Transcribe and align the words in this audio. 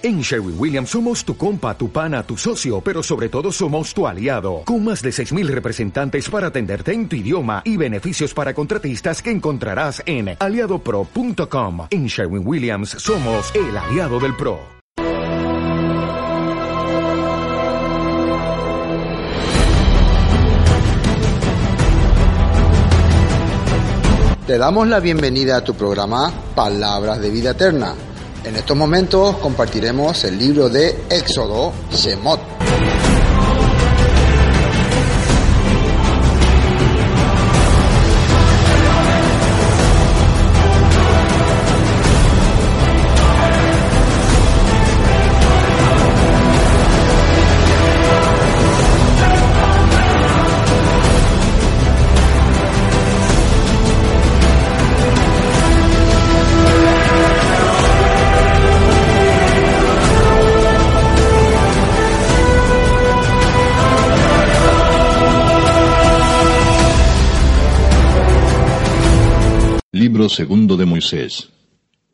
En 0.00 0.20
Sherwin 0.20 0.54
Williams 0.56 0.90
somos 0.90 1.24
tu 1.24 1.36
compa, 1.36 1.76
tu 1.76 1.90
pana, 1.90 2.22
tu 2.22 2.36
socio, 2.36 2.80
pero 2.80 3.02
sobre 3.02 3.28
todo 3.28 3.50
somos 3.50 3.92
tu 3.92 4.06
aliado, 4.06 4.62
con 4.64 4.84
más 4.84 5.02
de 5.02 5.10
6.000 5.10 5.48
representantes 5.48 6.30
para 6.30 6.46
atenderte 6.46 6.92
en 6.92 7.08
tu 7.08 7.16
idioma 7.16 7.62
y 7.64 7.76
beneficios 7.76 8.32
para 8.32 8.54
contratistas 8.54 9.20
que 9.20 9.32
encontrarás 9.32 10.00
en 10.06 10.36
aliadopro.com. 10.38 11.88
En 11.90 12.06
Sherwin 12.06 12.46
Williams 12.46 12.90
somos 12.90 13.52
el 13.56 13.76
aliado 13.76 14.20
del 14.20 14.36
PRO. 14.36 14.60
Te 24.46 24.58
damos 24.58 24.86
la 24.86 25.00
bienvenida 25.00 25.56
a 25.56 25.64
tu 25.64 25.74
programa 25.74 26.32
Palabras 26.54 27.20
de 27.20 27.30
Vida 27.30 27.50
Eterna 27.50 27.94
en 28.44 28.56
estos 28.56 28.76
momentos 28.76 29.36
compartiremos 29.38 30.24
el 30.24 30.38
libro 30.38 30.68
de 30.68 31.04
Éxodo, 31.10 31.72
Shemot. 31.92 32.47
Segundo 70.28 70.76
de 70.76 70.84
Moisés. 70.84 71.50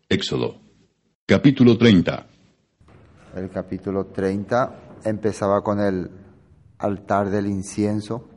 Éxodo. 0.08 0.60
Capítulo 1.26 1.76
30. 1.76 2.26
El 3.34 3.50
capítulo 3.50 4.06
30 4.06 5.00
empezaba 5.04 5.64
con 5.64 5.80
el 5.80 6.10
altar 6.78 7.30
del 7.30 7.48
incienso 7.48 8.28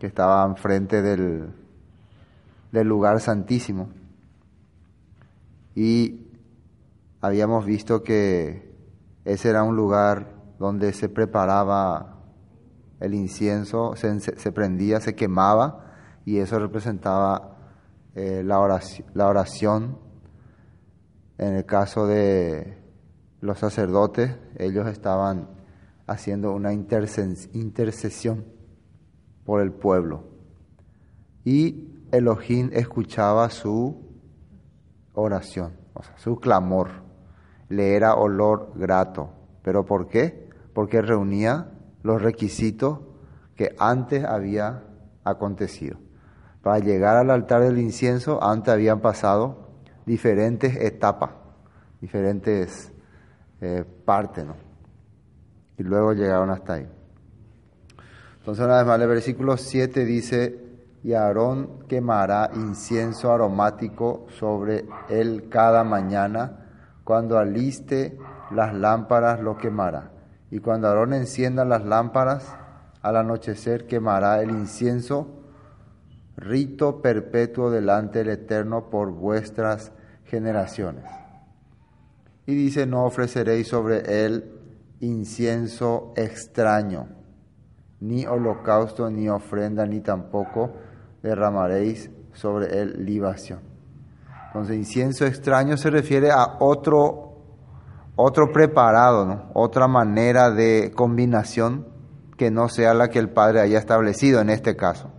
que 0.00 0.08
estaba 0.08 0.44
enfrente 0.44 1.00
del, 1.00 1.50
del 2.72 2.88
lugar 2.88 3.20
santísimo. 3.20 3.90
Y 5.76 6.26
habíamos 7.20 7.64
visto 7.64 8.02
que 8.02 8.74
ese 9.24 9.50
era 9.50 9.62
un 9.62 9.76
lugar 9.76 10.34
donde 10.58 10.92
se 10.92 11.08
preparaba 11.08 12.18
el 12.98 13.14
incienso, 13.14 13.94
se 13.94 14.52
prendía, 14.52 15.00
se 15.00 15.14
quemaba 15.14 15.94
y 16.24 16.38
eso 16.38 16.58
representaba 16.58 17.59
eh, 18.14 18.42
la, 18.44 18.58
oración, 18.60 19.06
la 19.14 19.28
oración. 19.28 19.98
En 21.38 21.54
el 21.54 21.64
caso 21.64 22.06
de 22.06 22.76
los 23.40 23.58
sacerdotes, 23.58 24.36
ellos 24.58 24.86
estaban 24.88 25.48
haciendo 26.06 26.52
una 26.52 26.72
intercesión 26.72 28.44
por 29.44 29.62
el 29.62 29.72
pueblo. 29.72 30.24
Y 31.44 31.88
Elohim 32.12 32.70
escuchaba 32.72 33.48
su 33.48 34.02
oración, 35.14 35.76
o 35.94 36.02
sea, 36.02 36.18
su 36.18 36.36
clamor. 36.36 36.88
Le 37.68 37.94
era 37.94 38.16
olor 38.16 38.72
grato. 38.74 39.30
¿Pero 39.62 39.84
por 39.84 40.08
qué? 40.08 40.48
Porque 40.74 41.00
reunía 41.00 41.70
los 42.02 42.20
requisitos 42.20 42.98
que 43.54 43.74
antes 43.78 44.24
había 44.24 44.82
acontecido 45.24 45.98
para 46.62 46.78
llegar 46.78 47.16
al 47.16 47.30
altar 47.30 47.62
del 47.62 47.78
incienso, 47.78 48.42
antes 48.42 48.72
habían 48.72 49.00
pasado 49.00 49.70
diferentes 50.04 50.76
etapas, 50.76 51.30
diferentes 52.00 52.92
eh, 53.60 53.84
partes, 54.04 54.44
¿no? 54.44 54.56
Y 55.78 55.82
luego 55.82 56.12
llegaron 56.12 56.50
hasta 56.50 56.74
ahí. 56.74 56.88
Entonces, 58.38 58.64
una 58.64 58.78
vez 58.78 58.86
más, 58.86 59.00
el 59.00 59.08
versículo 59.08 59.56
7 59.56 60.04
dice, 60.04 60.70
y 61.02 61.14
Aarón 61.14 61.86
quemará 61.88 62.50
incienso 62.54 63.32
aromático 63.32 64.26
sobre 64.38 64.86
él 65.08 65.48
cada 65.48 65.84
mañana, 65.84 66.66
cuando 67.04 67.38
aliste 67.38 68.18
las 68.50 68.74
lámparas 68.74 69.40
lo 69.40 69.56
quemará. 69.56 70.10
Y 70.50 70.58
cuando 70.58 70.88
Aarón 70.88 71.14
encienda 71.14 71.64
las 71.64 71.84
lámparas, 71.84 72.54
al 73.00 73.16
anochecer 73.16 73.86
quemará 73.86 74.42
el 74.42 74.50
incienso 74.50 75.39
rito 76.36 77.00
perpetuo 77.00 77.70
delante 77.70 78.20
del 78.20 78.30
Eterno 78.30 78.88
por 78.90 79.10
vuestras 79.10 79.92
generaciones. 80.24 81.04
Y 82.46 82.54
dice, 82.54 82.86
no 82.86 83.04
ofreceréis 83.04 83.68
sobre 83.68 84.24
él 84.24 84.52
incienso 85.00 86.12
extraño, 86.16 87.08
ni 88.00 88.26
holocausto, 88.26 89.10
ni 89.10 89.28
ofrenda, 89.28 89.86
ni 89.86 90.00
tampoco 90.00 90.72
derramaréis 91.22 92.10
sobre 92.32 92.80
él 92.80 93.04
libación. 93.04 93.60
Entonces, 94.46 94.76
incienso 94.76 95.26
extraño 95.26 95.76
se 95.76 95.90
refiere 95.90 96.30
a 96.30 96.56
otro, 96.60 97.36
otro 98.16 98.50
preparado, 98.52 99.26
¿no? 99.26 99.50
otra 99.54 99.86
manera 99.86 100.50
de 100.50 100.92
combinación 100.94 101.86
que 102.36 102.50
no 102.50 102.68
sea 102.68 102.94
la 102.94 103.08
que 103.08 103.18
el 103.18 103.28
Padre 103.28 103.60
haya 103.60 103.78
establecido 103.78 104.40
en 104.40 104.50
este 104.50 104.74
caso 104.74 105.10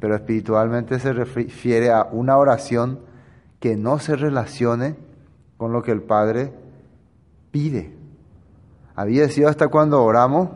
pero 0.00 0.14
espiritualmente 0.14 0.98
se 0.98 1.12
refiere 1.12 1.90
a 1.90 2.08
una 2.10 2.36
oración 2.36 3.00
que 3.60 3.76
no 3.76 3.98
se 3.98 4.16
relacione 4.16 4.96
con 5.56 5.72
lo 5.72 5.82
que 5.82 5.92
el 5.92 6.02
Padre 6.02 6.52
pide. 7.50 7.96
Había 8.94 9.28
sido 9.28 9.48
hasta 9.48 9.68
cuando 9.68 10.02
oramos, 10.02 10.50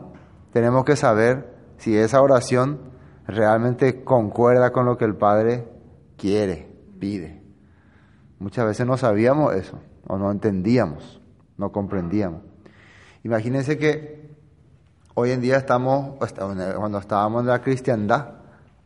tenemos 0.51 0.85
que 0.85 0.95
saber 0.95 1.53
si 1.77 1.97
esa 1.97 2.21
oración 2.21 2.79
realmente 3.27 4.03
concuerda 4.03 4.71
con 4.71 4.85
lo 4.85 4.97
que 4.97 5.05
el 5.05 5.15
Padre 5.15 5.67
quiere, 6.17 6.69
pide. 6.99 7.41
Muchas 8.39 8.65
veces 8.65 8.85
no 8.85 8.97
sabíamos 8.97 9.55
eso, 9.55 9.79
o 10.07 10.17
no 10.17 10.31
entendíamos, 10.31 11.21
no 11.57 11.71
comprendíamos. 11.71 12.41
Imagínense 13.23 13.77
que 13.77 14.29
hoy 15.13 15.31
en 15.31 15.41
día 15.41 15.57
estamos, 15.57 16.17
cuando 16.77 16.99
estábamos 16.99 17.41
en 17.41 17.47
la 17.47 17.61
cristiandad, 17.61 18.42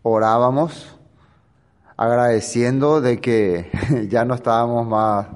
orábamos 0.08 0.98
agradeciendo 1.98 3.02
de 3.02 3.20
que 3.20 3.72
ya 4.10 4.24
no 4.24 4.36
estábamos 4.36 4.88
más 4.88 5.28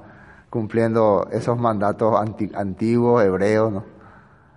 cumpliendo 0.48 1.26
esos 1.32 1.58
mandatos 1.58 2.14
antiguos, 2.54 3.24
hebreos, 3.24 3.82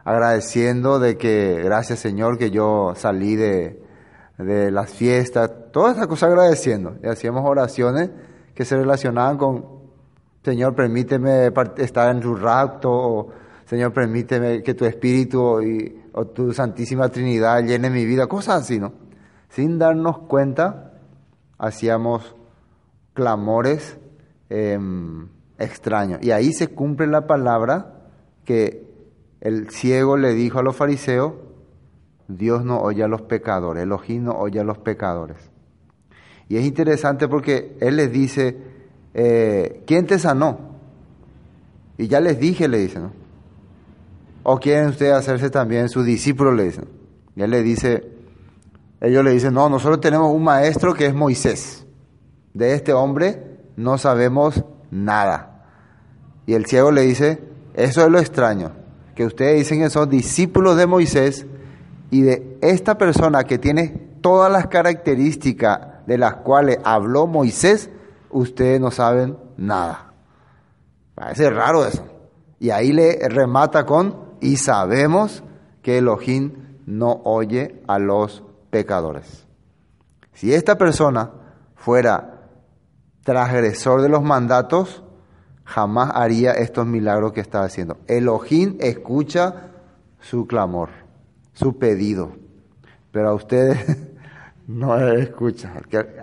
agradeciendo 0.03 0.99
de 0.99 1.17
que, 1.17 1.61
gracias 1.63 1.99
Señor, 1.99 2.37
que 2.37 2.51
yo 2.51 2.93
salí 2.95 3.35
de, 3.35 3.81
de 4.37 4.71
las 4.71 4.91
fiestas, 4.91 5.49
todas 5.71 5.95
esas 5.95 6.07
cosas 6.07 6.29
agradeciendo. 6.29 6.97
Y 7.01 7.07
hacíamos 7.07 7.43
oraciones 7.49 8.11
que 8.53 8.65
se 8.65 8.75
relacionaban 8.75 9.37
con, 9.37 9.65
Señor, 10.43 10.75
permíteme 10.75 11.51
estar 11.77 12.13
en 12.13 12.21
tu 12.21 12.35
rapto, 12.35 12.91
o 12.91 13.29
Señor, 13.65 13.93
permíteme 13.93 14.61
que 14.61 14.73
tu 14.73 14.85
Espíritu 14.85 15.61
y, 15.61 16.03
o 16.13 16.27
tu 16.27 16.53
Santísima 16.53 17.09
Trinidad 17.09 17.63
llene 17.63 17.89
mi 17.89 18.05
vida, 18.05 18.27
cosas 18.27 18.61
así, 18.63 18.79
¿no? 18.79 19.04
Sin 19.55 19.79
darnos 19.79 20.17
cuenta, 20.17 20.91
hacíamos 21.57 22.35
clamores 23.13 23.97
em, 24.49 25.29
extraños. 25.57 26.21
Y 26.21 26.31
ahí 26.31 26.51
se 26.51 26.67
cumple 26.67 27.07
la 27.07 27.25
palabra 27.25 28.09
que 28.43 28.85
el 29.39 29.69
ciego 29.69 30.17
le 30.17 30.33
dijo 30.33 30.59
a 30.59 30.61
los 30.61 30.75
fariseos, 30.75 31.35
Dios 32.27 32.65
no 32.65 32.81
oye 32.81 33.01
a 33.03 33.07
los 33.07 33.21
pecadores, 33.21 33.83
Elohim 33.83 34.25
no 34.25 34.33
oye 34.33 34.59
a 34.59 34.65
los 34.65 34.77
pecadores. 34.79 35.37
Y 36.49 36.57
es 36.57 36.65
interesante 36.65 37.29
porque 37.29 37.77
Él 37.79 37.95
les 37.95 38.11
dice, 38.11 38.57
eh, 39.13 39.83
¿quién 39.87 40.05
te 40.05 40.19
sanó? 40.19 40.59
Y 41.97 42.07
ya 42.07 42.19
les 42.19 42.37
dije, 42.39 42.67
le 42.67 42.79
dicen, 42.79 43.03
¿no? 43.03 43.11
¿O 44.43 44.59
quieren 44.59 44.89
ustedes 44.89 45.13
hacerse 45.13 45.49
también 45.49 45.87
su 45.87 46.03
discípulo? 46.03 46.51
Le 46.51 46.65
dicen. 46.65 46.89
Y 47.37 47.41
Él 47.41 47.51
le 47.51 47.63
dice, 47.63 48.14
ellos 49.01 49.23
le 49.23 49.31
dicen, 49.31 49.53
no, 49.53 49.69
nosotros 49.69 50.01
tenemos 50.01 50.33
un 50.33 50.43
maestro 50.43 50.93
que 50.93 51.05
es 51.05 51.13
Moisés. 51.13 51.85
De 52.53 52.73
este 52.73 52.93
hombre 52.93 53.59
no 53.75 53.97
sabemos 53.97 54.63
nada. 54.89 55.65
Y 56.45 56.53
el 56.53 56.65
ciego 56.65 56.91
le 56.91 57.01
dice, 57.01 57.43
eso 57.73 58.05
es 58.05 58.09
lo 58.09 58.19
extraño, 58.19 58.71
que 59.15 59.25
ustedes 59.25 59.57
dicen 59.57 59.79
que 59.81 59.89
son 59.89 60.09
discípulos 60.09 60.77
de 60.77 60.87
Moisés 60.87 61.45
y 62.11 62.21
de 62.21 62.57
esta 62.61 62.97
persona 62.97 63.43
que 63.43 63.57
tiene 63.57 63.89
todas 64.21 64.51
las 64.51 64.67
características 64.67 66.05
de 66.07 66.17
las 66.17 66.35
cuales 66.35 66.77
habló 66.83 67.27
Moisés, 67.27 67.89
ustedes 68.29 68.79
no 68.79 68.91
saben 68.91 69.37
nada. 69.57 70.13
Parece 71.15 71.49
raro 71.49 71.85
eso. 71.85 72.05
Y 72.59 72.69
ahí 72.69 72.93
le 72.93 73.19
remata 73.27 73.85
con, 73.85 74.37
y 74.39 74.57
sabemos 74.57 75.43
que 75.81 75.97
Elohim 75.97 76.53
no 76.85 77.21
oye 77.23 77.81
a 77.87 77.99
los 77.99 78.43
pecadores. 78.75 79.45
Si 80.33 80.53
esta 80.53 80.77
persona 80.77 81.31
fuera 81.75 82.49
transgresor 83.23 84.01
de 84.01 84.09
los 84.09 84.21
mandatos, 84.21 85.01
jamás 85.63 86.11
haría 86.13 86.51
estos 86.51 86.85
milagros 86.85 87.31
que 87.31 87.39
está 87.39 87.63
haciendo. 87.63 87.99
Elohim 88.07 88.75
escucha 88.81 89.71
su 90.19 90.45
clamor, 90.45 90.89
su 91.53 91.77
pedido, 91.77 92.33
pero 93.13 93.29
a 93.29 93.33
ustedes 93.33 93.97
no 94.67 94.97
escucha. 95.13 95.71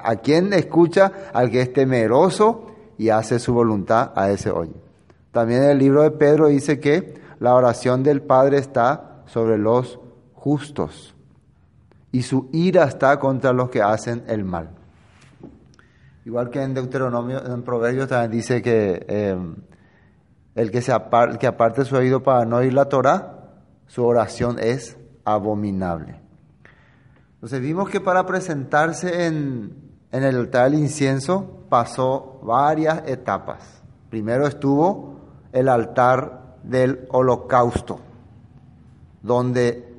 ¿A 0.05 0.17
quién 0.17 0.53
escucha? 0.53 1.11
Al 1.33 1.51
que 1.51 1.63
es 1.63 1.73
temeroso 1.73 2.67
y 2.99 3.09
hace 3.09 3.39
su 3.39 3.55
voluntad, 3.55 4.13
a 4.15 4.31
ese 4.31 4.51
oye. 4.51 4.77
También 5.31 5.63
el 5.63 5.79
libro 5.79 6.03
de 6.03 6.11
Pedro 6.11 6.49
dice 6.49 6.79
que 6.79 7.15
la 7.41 7.55
oración 7.55 8.03
del 8.03 8.21
Padre 8.21 8.59
está 8.59 9.23
sobre 9.25 9.57
los 9.57 9.99
justos 10.35 11.15
y 12.13 12.23
su 12.23 12.51
ira 12.53 12.85
está 12.85 13.19
contra 13.19 13.53
los 13.53 13.71
que 13.71 13.83
hacen 13.83 14.23
el 14.29 14.45
mal. 14.45 14.71
Igual 16.25 16.51
que 16.51 16.63
en 16.63 16.75
Deuteronomio, 16.75 17.45
en 17.45 17.63
Proverbios 17.63 18.09
también 18.09 18.31
dice 18.31 18.63
que 18.63 19.05
eh, 19.09 19.37
el 20.55 20.71
que, 20.71 20.83
se 20.83 20.93
aparte 20.93 21.85
su 21.85 21.97
oído 21.97 22.23
para 22.23 22.45
no 22.45 22.57
oír 22.59 22.75
la 22.75 22.85
Torah, 22.85 23.39
su 23.87 24.05
oración 24.05 24.59
es 24.61 24.97
abominable. 25.25 26.21
Entonces 27.35 27.61
vimos 27.61 27.89
que 27.89 28.01
para 28.01 28.25
presentarse 28.25 29.27
en, 29.27 29.75
en 30.13 30.23
el 30.23 30.37
altar 30.37 30.71
del 30.71 30.79
incienso 30.79 31.65
pasó 31.69 32.41
varias 32.45 33.03
etapas. 33.09 33.83
Primero 34.11 34.47
estuvo 34.47 35.17
el 35.53 35.69
altar 35.69 36.59
del 36.63 37.07
holocausto, 37.11 37.99
donde 39.23 39.92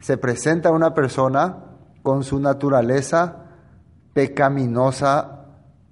se 0.00 0.18
presenta 0.18 0.70
una 0.70 0.94
persona 0.94 1.64
con 2.02 2.22
su 2.22 2.38
naturaleza 2.38 3.44
pecaminosa 4.12 5.36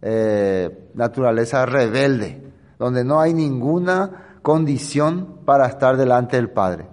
eh, 0.06 0.90
naturaleza 0.92 1.64
rebelde, 1.64 2.52
donde 2.78 3.04
no 3.04 3.22
hay 3.22 3.32
ninguna 3.32 4.36
condición 4.42 5.38
para 5.46 5.66
estar 5.66 5.96
delante 5.96 6.36
del 6.36 6.50
Padre. 6.50 6.86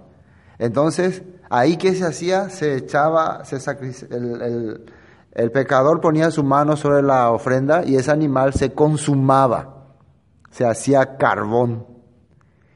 Entonces, 0.58 1.22
ahí 1.50 1.76
que 1.76 1.94
se 1.94 2.06
hacía, 2.06 2.48
se 2.48 2.74
echaba, 2.74 3.44
se 3.44 3.58
el, 4.10 4.86
el 5.32 5.50
pecador 5.50 6.00
ponía 6.00 6.30
su 6.30 6.42
mano 6.42 6.74
sobre 6.74 7.02
la 7.02 7.30
ofrenda 7.30 7.84
y 7.84 7.96
ese 7.96 8.10
animal 8.10 8.54
se 8.54 8.72
consumaba, 8.72 9.88
se 10.50 10.64
hacía 10.64 11.18
carbón. 11.18 11.86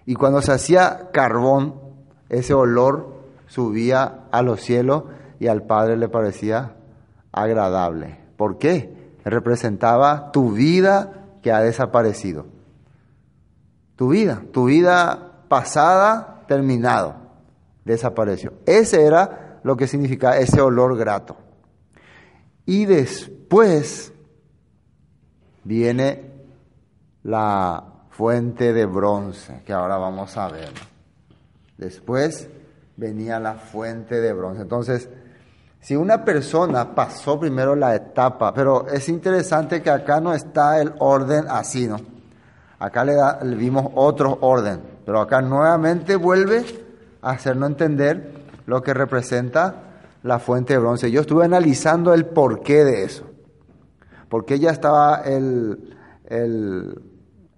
Y 0.04 0.16
cuando 0.16 0.42
se 0.42 0.52
hacía 0.52 1.08
carbón, 1.14 1.80
ese 2.28 2.52
olor 2.52 3.22
subía 3.46 4.25
a 4.36 4.42
los 4.42 4.60
cielos 4.60 5.04
y 5.38 5.46
al 5.48 5.62
Padre 5.62 5.96
le 5.96 6.08
parecía 6.08 6.76
agradable. 7.32 8.18
¿Por 8.36 8.58
qué? 8.58 8.96
representaba 9.26 10.30
tu 10.30 10.52
vida 10.52 11.24
que 11.42 11.50
ha 11.50 11.60
desaparecido. 11.60 12.46
Tu 13.96 14.08
vida, 14.08 14.42
tu 14.52 14.66
vida 14.66 15.42
pasada, 15.48 16.44
terminado, 16.46 17.16
desapareció. 17.84 18.52
Ese 18.66 19.04
era 19.04 19.58
lo 19.64 19.76
que 19.76 19.88
significaba 19.88 20.36
ese 20.36 20.60
olor 20.60 20.96
grato. 20.96 21.36
Y 22.66 22.84
después 22.84 24.12
viene 25.64 26.30
la 27.24 27.82
fuente 28.10 28.72
de 28.72 28.86
bronce, 28.86 29.62
que 29.66 29.72
ahora 29.72 29.96
vamos 29.96 30.36
a 30.36 30.48
ver. 30.48 30.70
Después 31.78 32.48
venía 32.96 33.38
la 33.38 33.54
fuente 33.54 34.20
de 34.20 34.32
bronce. 34.32 34.62
Entonces, 34.62 35.08
si 35.80 35.94
una 35.94 36.24
persona 36.24 36.94
pasó 36.94 37.38
primero 37.38 37.76
la 37.76 37.94
etapa, 37.94 38.52
pero 38.52 38.88
es 38.88 39.08
interesante 39.08 39.82
que 39.82 39.90
acá 39.90 40.20
no 40.20 40.34
está 40.34 40.80
el 40.80 40.92
orden 40.98 41.44
así, 41.48 41.86
¿no? 41.86 41.96
Acá 42.78 43.04
le, 43.04 43.16
vimos 43.54 43.90
otro 43.94 44.38
orden, 44.40 44.80
pero 45.04 45.20
acá 45.20 45.40
nuevamente 45.40 46.16
vuelve 46.16 46.64
a 47.22 47.30
hacernos 47.30 47.70
entender 47.70 48.32
lo 48.66 48.82
que 48.82 48.92
representa 48.92 49.74
la 50.22 50.38
fuente 50.38 50.74
de 50.74 50.80
bronce. 50.80 51.10
Yo 51.10 51.20
estuve 51.20 51.44
analizando 51.44 52.12
el 52.12 52.26
porqué 52.26 52.84
de 52.84 53.04
eso. 53.04 53.24
Porque 54.28 54.58
ya 54.58 54.70
estaba 54.70 55.22
el, 55.24 55.96
el, 56.26 57.00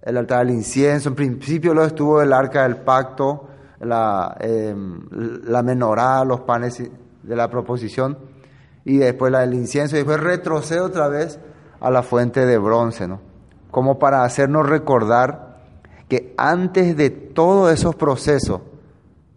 el 0.03 0.17
altar 0.17 0.45
del 0.45 0.55
incienso, 0.55 1.09
en 1.09 1.15
principio 1.15 1.73
lo 1.73 1.83
estuvo 1.83 2.21
el 2.21 2.31
arca 2.31 2.63
del 2.63 2.77
pacto, 2.77 3.47
la, 3.79 4.37
eh, 4.39 4.75
la 5.11 5.63
menorá, 5.63 6.23
los 6.25 6.41
panes 6.41 6.81
de 7.23 7.35
la 7.35 7.49
proposición 7.49 8.17
y 8.85 8.97
después 8.97 9.31
la 9.31 9.41
del 9.41 9.53
incienso 9.53 9.95
y 9.95 9.99
después 9.99 10.19
retrocede 10.19 10.79
otra 10.79 11.07
vez 11.07 11.39
a 11.79 11.89
la 11.89 12.03
fuente 12.03 12.45
de 12.45 12.57
bronce, 12.57 13.07
¿no? 13.07 13.21
Como 13.71 13.99
para 13.99 14.23
hacernos 14.23 14.67
recordar 14.67 15.59
que 16.07 16.33
antes 16.37 16.97
de 16.97 17.09
todos 17.09 17.71
esos 17.71 17.95
procesos 17.95 18.61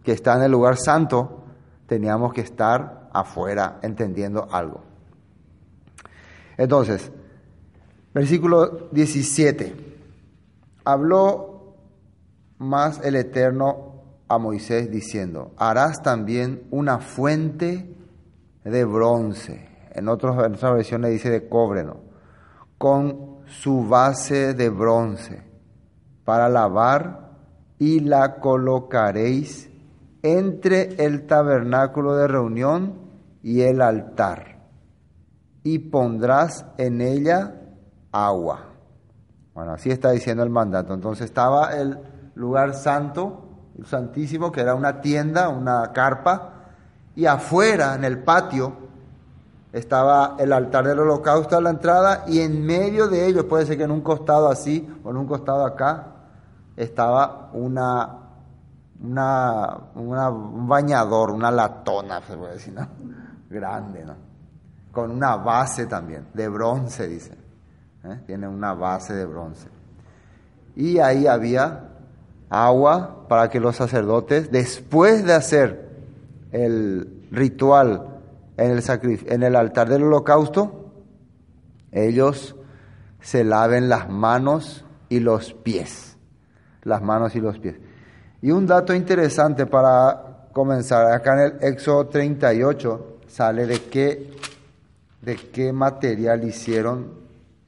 que 0.03 0.11
están 0.11 0.39
en 0.39 0.45
el 0.45 0.51
lugar 0.51 0.77
santo, 0.77 1.43
teníamos 1.87 2.33
que 2.33 2.41
estar 2.41 3.09
afuera 3.13 3.77
entendiendo 3.83 4.47
algo. 4.51 4.81
Entonces, 6.57 7.11
versículo 8.13 8.89
17. 8.91 9.75
Habló 10.85 11.75
más 12.57 12.99
el 13.03 13.15
Eterno 13.15 13.92
a 14.27 14.37
Moisés 14.37 14.89
diciendo, 14.89 15.53
harás 15.57 16.01
también 16.01 16.63
una 16.71 16.99
fuente 16.99 17.95
de 18.63 18.85
bronce, 18.85 19.69
en, 19.91 20.07
otras, 20.07 20.45
en 20.45 20.53
otras 20.55 20.73
versiones 20.73 21.11
dice 21.11 21.29
de 21.29 21.47
cobre, 21.47 21.83
¿no? 21.83 21.97
con 22.77 23.37
su 23.45 23.87
base 23.87 24.53
de 24.53 24.69
bronce 24.69 25.43
para 26.25 26.49
lavar 26.49 27.31
y 27.79 27.99
la 27.99 28.39
colocaréis 28.39 29.69
entre 30.21 31.05
el 31.05 31.27
tabernáculo 31.27 32.15
de 32.15 32.27
reunión 32.27 32.95
y 33.41 33.61
el 33.61 33.81
altar 33.81 34.53
y 35.63 35.79
pondrás 35.79 36.65
en 36.77 37.01
ella 37.01 37.55
agua. 38.11 38.69
Bueno, 39.53 39.73
así 39.73 39.91
está 39.91 40.11
diciendo 40.11 40.43
el 40.43 40.49
mandato. 40.49 40.93
Entonces 40.93 41.25
estaba 41.25 41.73
el 41.73 41.99
lugar 42.35 42.73
santo 42.73 43.52
el 43.77 43.85
Santísimo, 43.85 44.51
que 44.51 44.61
era 44.61 44.75
una 44.75 45.01
tienda, 45.01 45.49
una 45.49 45.91
carpa, 45.91 46.49
y 47.15 47.25
afuera, 47.25 47.95
en 47.95 48.03
el 48.03 48.19
patio, 48.19 48.73
estaba 49.71 50.35
el 50.37 50.53
altar 50.53 50.87
del 50.87 50.99
holocausto 50.99 51.57
a 51.57 51.61
la 51.61 51.71
entrada, 51.71 52.23
y 52.27 52.39
en 52.39 52.65
medio 52.65 53.07
de 53.07 53.25
ellos, 53.25 53.45
puede 53.45 53.65
ser 53.65 53.77
que 53.77 53.83
en 53.83 53.91
un 53.91 54.01
costado 54.01 54.49
así, 54.49 54.87
o 55.03 55.09
en 55.09 55.17
un 55.17 55.25
costado 55.25 55.65
acá, 55.65 56.07
estaba 56.75 57.49
una, 57.53 58.17
una, 59.01 59.77
un 59.95 60.67
bañador, 60.67 61.31
una 61.31 61.51
latona, 61.51 62.21
se 62.21 62.37
puede 62.37 62.53
decir, 62.53 62.73
¿no? 62.73 62.87
Grande, 63.49 64.05
¿no? 64.05 64.15
Con 64.91 65.11
una 65.11 65.35
base 65.35 65.87
también, 65.87 66.27
de 66.33 66.47
bronce, 66.49 67.07
dice. 67.07 67.35
¿eh? 68.03 68.21
Tiene 68.27 68.47
una 68.47 68.73
base 68.73 69.13
de 69.13 69.25
bronce. 69.25 69.67
Y 70.75 70.99
ahí 70.99 71.27
había 71.27 71.92
agua 72.53 73.25
para 73.27 73.49
que 73.49 73.59
los 73.59 73.75
sacerdotes, 73.75 74.51
después 74.51 75.25
de 75.25 75.33
hacer 75.33 75.89
el 76.51 77.25
ritual 77.31 78.19
en 78.57 78.71
el, 78.71 78.83
en 79.25 79.43
el 79.43 79.55
altar 79.55 79.89
del 79.89 80.03
holocausto, 80.03 80.91
ellos 81.91 82.55
se 83.21 83.43
laven 83.43 83.89
las 83.89 84.09
manos 84.09 84.85
y 85.09 85.19
los 85.19 85.53
pies. 85.53 86.17
Las 86.83 87.01
manos 87.01 87.35
y 87.35 87.39
los 87.39 87.57
pies. 87.59 87.75
Y 88.41 88.51
un 88.51 88.67
dato 88.67 88.93
interesante 88.93 89.65
para 89.65 90.47
comenzar, 90.51 91.11
acá 91.11 91.33
en 91.33 91.39
el 91.39 91.63
Éxodo 91.73 92.07
38 92.07 93.17
sale 93.27 93.65
de 93.65 93.81
qué, 93.83 94.31
de 95.21 95.35
qué 95.35 95.73
material 95.73 96.43
hicieron 96.43 97.13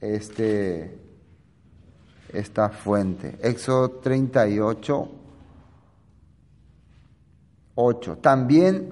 este, 0.00 0.98
esta 2.32 2.70
fuente. 2.70 3.38
Éxodo 3.42 3.90
38, 3.90 5.08
8. 7.74 8.18
También 8.18 8.90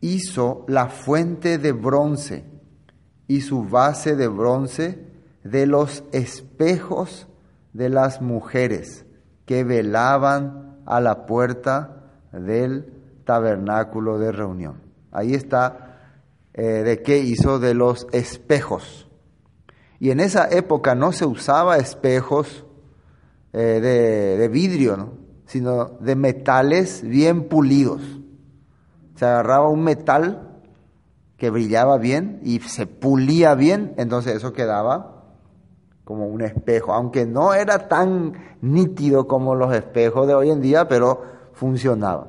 hizo 0.00 0.64
la 0.68 0.88
fuente 0.88 1.58
de 1.58 1.72
bronce 1.72 2.44
y 3.28 3.40
su 3.40 3.64
base 3.64 4.16
de 4.16 4.28
bronce 4.28 4.98
de 5.42 5.66
los 5.66 6.04
espejos 6.12 7.26
de 7.72 7.88
las 7.88 8.20
mujeres 8.20 9.04
que 9.44 9.64
velaban 9.64 10.80
a 10.86 11.00
la 11.00 11.26
puerta 11.26 12.04
del 12.32 12.92
tabernáculo 13.24 14.18
de 14.18 14.32
reunión. 14.32 14.80
Ahí 15.12 15.34
está 15.34 15.98
eh, 16.54 16.62
de 16.62 17.02
qué 17.02 17.18
hizo 17.18 17.58
de 17.58 17.74
los 17.74 18.06
espejos. 18.12 19.05
Y 19.98 20.10
en 20.10 20.20
esa 20.20 20.48
época 20.50 20.94
no 20.94 21.12
se 21.12 21.24
usaba 21.24 21.78
espejos 21.78 22.64
eh, 23.52 24.36
de, 24.38 24.48
vidrio, 24.48 24.96
¿no? 24.96 25.12
sino 25.46 25.86
de 26.00 26.16
metales 26.16 27.02
bien 27.02 27.48
pulidos. 27.48 28.02
Se 29.14 29.24
agarraba 29.24 29.68
un 29.68 29.82
metal 29.82 30.60
que 31.36 31.50
brillaba 31.50 31.98
bien 31.98 32.40
y 32.42 32.60
se 32.60 32.86
pulía 32.86 33.54
bien, 33.54 33.94
entonces 33.96 34.36
eso 34.36 34.52
quedaba 34.52 35.24
como 36.04 36.26
un 36.26 36.42
espejo, 36.42 36.92
aunque 36.92 37.26
no 37.26 37.52
era 37.52 37.88
tan 37.88 38.34
nítido 38.60 39.26
como 39.26 39.54
los 39.54 39.74
espejos 39.74 40.26
de 40.26 40.34
hoy 40.34 40.50
en 40.50 40.60
día, 40.60 40.86
pero 40.86 41.22
funcionaba. 41.52 42.28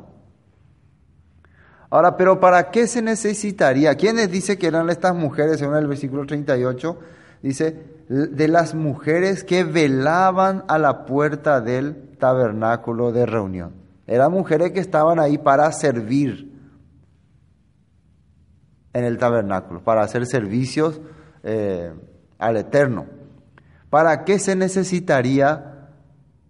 Ahora, 1.90 2.18
pero 2.18 2.40
¿para 2.40 2.72
qué 2.72 2.88
se 2.88 3.02
necesitaría? 3.02 3.96
¿Quiénes 3.96 4.30
dice 4.32 4.58
que 4.58 4.68
eran 4.68 4.90
estas 4.90 5.16
mujeres, 5.16 5.60
según 5.60 5.76
el 5.76 5.88
versículo 5.88 6.26
38? 6.26 6.98
Dice, 7.42 7.98
de 8.10 8.48
las 8.48 8.74
mujeres 8.74 9.44
que 9.44 9.64
velaban 9.64 10.64
a 10.68 10.78
la 10.78 11.06
puerta 11.06 11.62
del 11.62 12.18
tabernáculo 12.18 13.12
de 13.12 13.26
reunión. 13.26 13.74
Eran 14.08 14.32
mujeres 14.32 14.72
que 14.72 14.80
estaban 14.80 15.20
ahí 15.20 15.38
para 15.38 15.72
servir 15.72 16.58
en 18.94 19.04
el 19.04 19.18
tabernáculo, 19.18 19.84
para 19.84 20.02
hacer 20.02 20.26
servicios 20.26 21.02
eh, 21.44 21.94
al 22.40 22.58
Eterno. 22.58 23.06
¿Para 23.90 24.24
qué 24.24 24.40
se 24.40 24.56
necesitaría, 24.56 25.90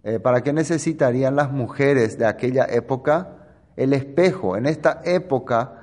eh, 0.04 0.20
para 0.20 0.42
qué 0.42 0.52
necesitarían 0.52 1.36
las 1.36 1.50
mujeres 1.52 2.18
de 2.18 2.26
aquella 2.26 2.64
época 2.64 3.36
el 3.76 3.92
espejo? 3.92 4.56
En 4.56 4.66
esta 4.66 5.02
época 5.04 5.82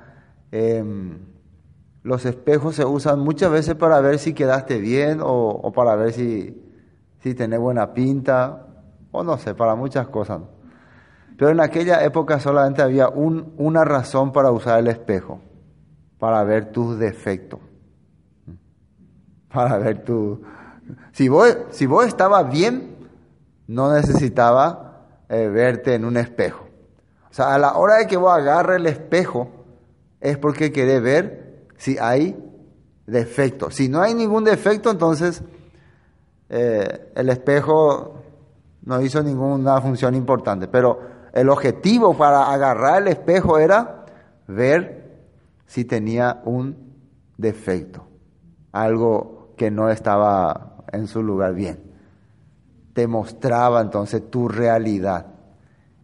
em, 0.50 1.18
los 2.06 2.24
espejos 2.24 2.76
se 2.76 2.84
usan 2.84 3.18
muchas 3.18 3.50
veces 3.50 3.74
para 3.74 4.00
ver 4.00 4.20
si 4.20 4.32
quedaste 4.32 4.78
bien 4.78 5.18
o, 5.20 5.72
para 5.74 5.96
ver 5.96 6.12
si, 6.12 6.56
si 7.18 7.34
tenés 7.34 7.58
buena 7.58 7.94
pinta, 7.94 8.64
o 9.10 9.24
no 9.24 9.36
sé, 9.38 9.56
para 9.56 9.74
muchas 9.74 10.06
cosas. 10.06 10.42
Pero 11.36 11.50
en 11.50 11.58
aquella 11.58 12.04
época 12.04 12.38
solamente 12.38 12.80
había 12.80 13.08
un, 13.08 13.54
una 13.56 13.84
razón 13.84 14.30
para 14.30 14.52
usar 14.52 14.78
el 14.78 14.86
espejo 14.86 15.40
para 16.20 16.44
ver 16.44 16.70
tus 16.70 16.96
defectos. 16.96 17.58
Para 19.52 19.76
ver 19.78 20.04
tu... 20.04 20.42
Si 21.10 21.28
vos, 21.28 21.58
si 21.70 21.86
vos 21.86 22.06
estabas 22.06 22.48
bien, 22.48 22.98
no 23.66 23.92
necesitaba 23.92 25.08
eh, 25.28 25.48
verte 25.48 25.94
en 25.96 26.04
un 26.04 26.16
espejo. 26.18 26.68
O 27.28 27.34
sea, 27.34 27.52
a 27.52 27.58
la 27.58 27.74
hora 27.74 27.96
de 27.96 28.06
que 28.06 28.16
vos 28.16 28.32
agarres 28.32 28.76
el 28.76 28.86
espejo, 28.86 29.50
es 30.20 30.38
porque 30.38 30.70
querés 30.70 31.02
ver 31.02 31.45
si 31.76 31.98
hay 31.98 32.36
defecto. 33.06 33.70
Si 33.70 33.88
no 33.88 34.02
hay 34.02 34.14
ningún 34.14 34.44
defecto, 34.44 34.90
entonces 34.90 35.42
eh, 36.48 37.12
el 37.14 37.28
espejo 37.28 38.22
no 38.82 39.00
hizo 39.00 39.22
ninguna 39.22 39.80
función 39.80 40.14
importante. 40.14 40.68
Pero 40.68 41.00
el 41.32 41.48
objetivo 41.48 42.16
para 42.16 42.52
agarrar 42.52 43.02
el 43.02 43.08
espejo 43.08 43.58
era 43.58 44.06
ver 44.46 45.06
si 45.66 45.84
tenía 45.84 46.40
un 46.44 46.94
defecto, 47.36 48.06
algo 48.72 49.52
que 49.56 49.70
no 49.70 49.90
estaba 49.90 50.76
en 50.92 51.06
su 51.06 51.22
lugar 51.22 51.54
bien. 51.54 51.82
Te 52.92 53.06
mostraba 53.06 53.80
entonces 53.80 54.30
tu 54.30 54.48
realidad. 54.48 55.26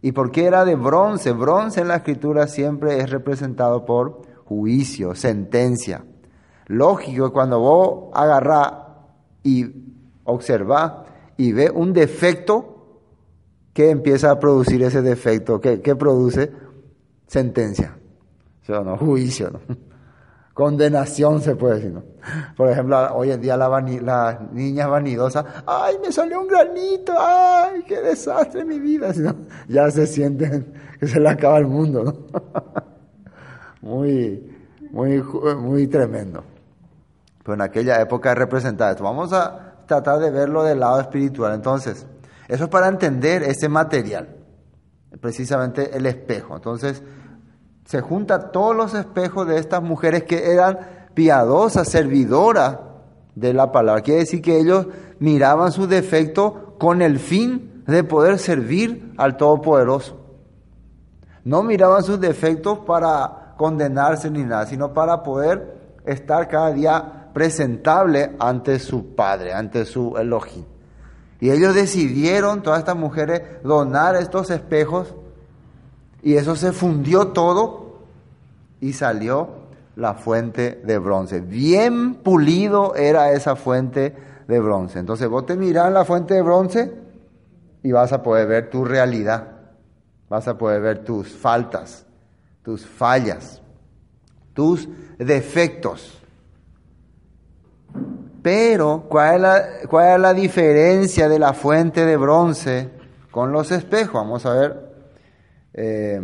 ¿Y 0.01 0.11
por 0.11 0.31
qué 0.31 0.45
era 0.45 0.65
de 0.65 0.75
bronce? 0.75 1.31
Bronce 1.31 1.81
en 1.81 1.87
la 1.87 1.95
escritura 1.95 2.47
siempre 2.47 2.99
es 2.99 3.09
representado 3.09 3.85
por 3.85 4.21
juicio, 4.45 5.15
sentencia. 5.15 6.05
Lógico, 6.67 7.31
cuando 7.31 7.59
vos 7.59 8.11
agarrás 8.13 8.73
y 9.43 9.65
observás 10.23 10.93
y 11.37 11.51
ve 11.51 11.69
un 11.69 11.93
defecto, 11.93 13.01
¿qué 13.73 13.89
empieza 13.89 14.31
a 14.31 14.39
producir 14.39 14.83
ese 14.83 15.01
defecto? 15.01 15.59
¿Qué, 15.59 15.81
qué 15.81 15.95
produce? 15.95 16.51
Sentencia 17.27 17.97
no? 18.69 18.97
Juicio, 18.99 19.49
¿no? 19.51 19.59
Condenación 20.53 21.41
se 21.41 21.55
puede 21.55 21.75
decir, 21.75 21.91
¿no? 21.91 22.03
Por 22.55 22.69
ejemplo, 22.69 22.95
hoy 23.15 23.31
en 23.31 23.41
día 23.41 23.57
la 23.57 23.69
las 23.69 24.51
niñas 24.51 24.87
vanidosas, 24.87 25.43
¡ay, 25.65 25.95
me 25.99 26.11
salió 26.11 26.41
un 26.41 26.47
granito! 26.47 27.11
¡Ay, 27.17 27.83
qué 27.87 27.99
desastre 27.99 28.63
mi 28.63 28.79
vida! 28.79 29.11
Ya 29.67 29.89
se 29.89 30.05
sienten 30.05 30.71
que 30.99 31.07
se 31.07 31.19
le 31.19 31.27
acaba 31.27 31.57
el 31.57 31.65
mundo, 31.65 32.03
¿no? 32.03 32.92
Muy, 33.83 34.41
muy, 34.91 35.21
muy 35.57 35.87
tremendo. 35.87 36.41
Pero 37.43 37.55
en 37.55 37.61
aquella 37.61 37.99
época 37.99 38.33
representaba 38.33 38.91
esto. 38.91 39.03
Vamos 39.03 39.33
a 39.33 39.75
tratar 39.85 40.19
de 40.19 40.31
verlo 40.31 40.63
del 40.63 40.79
lado 40.79 41.01
espiritual. 41.01 41.53
Entonces, 41.53 42.07
eso 42.47 42.63
es 42.63 42.69
para 42.69 42.87
entender 42.87 43.43
ese 43.43 43.67
material, 43.67 44.29
precisamente 45.19 45.97
el 45.97 46.05
espejo. 46.05 46.55
Entonces, 46.55 47.03
se 47.83 47.99
junta 47.99 48.51
todos 48.51 48.73
los 48.73 48.93
espejos 48.93 49.45
de 49.47 49.57
estas 49.57 49.83
mujeres 49.83 50.23
que 50.23 50.53
eran 50.53 50.79
piadosas, 51.13 51.89
servidoras 51.89 52.79
de 53.35 53.53
la 53.53 53.73
palabra. 53.73 54.01
Quiere 54.01 54.21
decir 54.21 54.41
que 54.41 54.59
ellos 54.59 54.87
miraban 55.19 55.73
sus 55.73 55.89
defectos 55.89 56.53
con 56.79 57.01
el 57.01 57.19
fin 57.19 57.83
de 57.85 58.05
poder 58.05 58.39
servir 58.39 59.13
al 59.17 59.35
Todopoderoso. 59.35 60.21
No 61.43 61.63
miraban 61.63 62.01
sus 62.03 62.21
defectos 62.21 62.79
para 62.79 63.42
condenarse 63.57 64.29
ni 64.29 64.43
nada, 64.43 64.65
sino 64.65 64.93
para 64.93 65.23
poder 65.23 65.75
estar 66.05 66.47
cada 66.47 66.71
día 66.71 67.29
presentable 67.33 68.35
ante 68.39 68.79
su 68.79 69.15
Padre, 69.15 69.53
ante 69.53 69.85
su 69.85 70.15
Elohim. 70.17 70.65
Y 71.39 71.51
ellos 71.51 71.75
decidieron, 71.75 72.63
todas 72.63 72.79
estas 72.79 72.95
mujeres, 72.95 73.41
donar 73.63 74.15
estos 74.15 74.49
espejos 74.49 75.13
y 76.21 76.35
eso 76.35 76.55
se 76.55 76.71
fundió 76.71 77.29
todo 77.29 77.97
y 78.79 78.93
salió 78.93 79.49
la 79.95 80.13
fuente 80.13 80.81
de 80.85 80.97
bronce. 80.97 81.41
Bien 81.41 82.15
pulido 82.15 82.95
era 82.95 83.31
esa 83.33 83.57
fuente 83.57 84.15
de 84.47 84.59
bronce. 84.59 84.99
Entonces 84.99 85.27
vos 85.27 85.45
te 85.45 85.57
mirás 85.57 85.91
la 85.91 86.05
fuente 86.05 86.33
de 86.33 86.41
bronce 86.41 86.93
y 87.83 87.91
vas 87.91 88.13
a 88.13 88.23
poder 88.23 88.47
ver 88.47 88.69
tu 88.69 88.85
realidad. 88.85 89.47
Vas 90.29 90.47
a 90.47 90.57
poder 90.57 90.81
ver 90.81 91.03
tus 91.03 91.29
faltas, 91.35 92.05
tus 92.63 92.85
fallas, 92.85 93.61
tus 94.53 94.87
defectos. 95.17 96.19
Pero, 98.41 99.05
¿cuál 99.07 99.35
es, 99.35 99.41
la, 99.41 99.65
¿cuál 99.89 100.15
es 100.15 100.19
la 100.19 100.33
diferencia 100.33 101.29
de 101.29 101.39
la 101.39 101.53
fuente 101.53 102.05
de 102.05 102.17
bronce 102.17 102.89
con 103.31 103.51
los 103.51 103.71
espejos? 103.71 104.15
Vamos 104.15 104.45
a 104.45 104.53
ver 104.53 104.93
eh, 105.73 106.21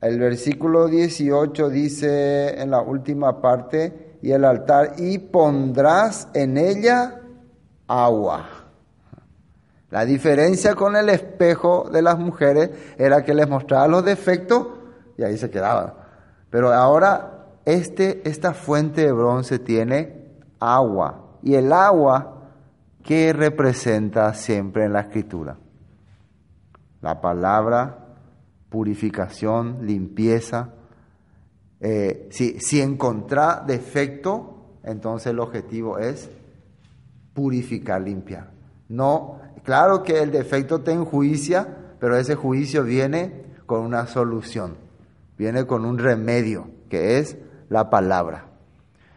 el 0.00 0.18
versículo 0.18 0.86
18 0.86 1.68
dice 1.68 2.60
en 2.60 2.70
la 2.70 2.80
última 2.80 3.40
parte, 3.42 4.16
y 4.22 4.32
el 4.32 4.44
altar, 4.44 4.94
y 4.98 5.18
pondrás 5.18 6.28
en 6.32 6.56
ella 6.56 7.20
agua. 7.86 8.59
La 9.90 10.04
diferencia 10.04 10.74
con 10.74 10.96
el 10.96 11.08
espejo 11.08 11.88
de 11.90 12.02
las 12.02 12.18
mujeres 12.18 12.70
era 12.96 13.24
que 13.24 13.34
les 13.34 13.48
mostraba 13.48 13.88
los 13.88 14.04
defectos 14.04 14.68
y 15.16 15.24
ahí 15.24 15.36
se 15.36 15.50
quedaban. 15.50 15.94
Pero 16.48 16.72
ahora 16.72 17.46
este, 17.64 18.28
esta 18.28 18.54
fuente 18.54 19.02
de 19.02 19.12
bronce 19.12 19.58
tiene 19.58 20.28
agua. 20.60 21.38
Y 21.42 21.54
el 21.54 21.72
agua, 21.72 22.50
¿qué 23.02 23.32
representa 23.32 24.32
siempre 24.34 24.84
en 24.84 24.92
la 24.92 25.00
escritura? 25.00 25.56
la 27.00 27.20
palabra, 27.20 27.98
purificación, 28.68 29.86
limpieza. 29.86 30.74
Eh, 31.80 32.28
si, 32.30 32.60
si 32.60 32.80
defecto, 33.66 34.78
entonces 34.82 35.28
el 35.28 35.40
objetivo 35.40 35.98
es 35.98 36.30
purificar, 37.32 38.02
limpiar. 38.02 38.50
No, 38.88 39.39
claro 39.64 40.02
que 40.02 40.22
el 40.22 40.30
defecto 40.30 40.80
te 40.80 40.92
enjuicia, 40.92 41.68
pero 41.98 42.16
ese 42.16 42.34
juicio 42.34 42.84
viene 42.84 43.44
con 43.66 43.80
una 43.80 44.06
solución, 44.06 44.76
viene 45.38 45.66
con 45.66 45.84
un 45.84 45.98
remedio, 45.98 46.68
que 46.88 47.18
es 47.18 47.36
la 47.68 47.90
palabra. 47.90 48.46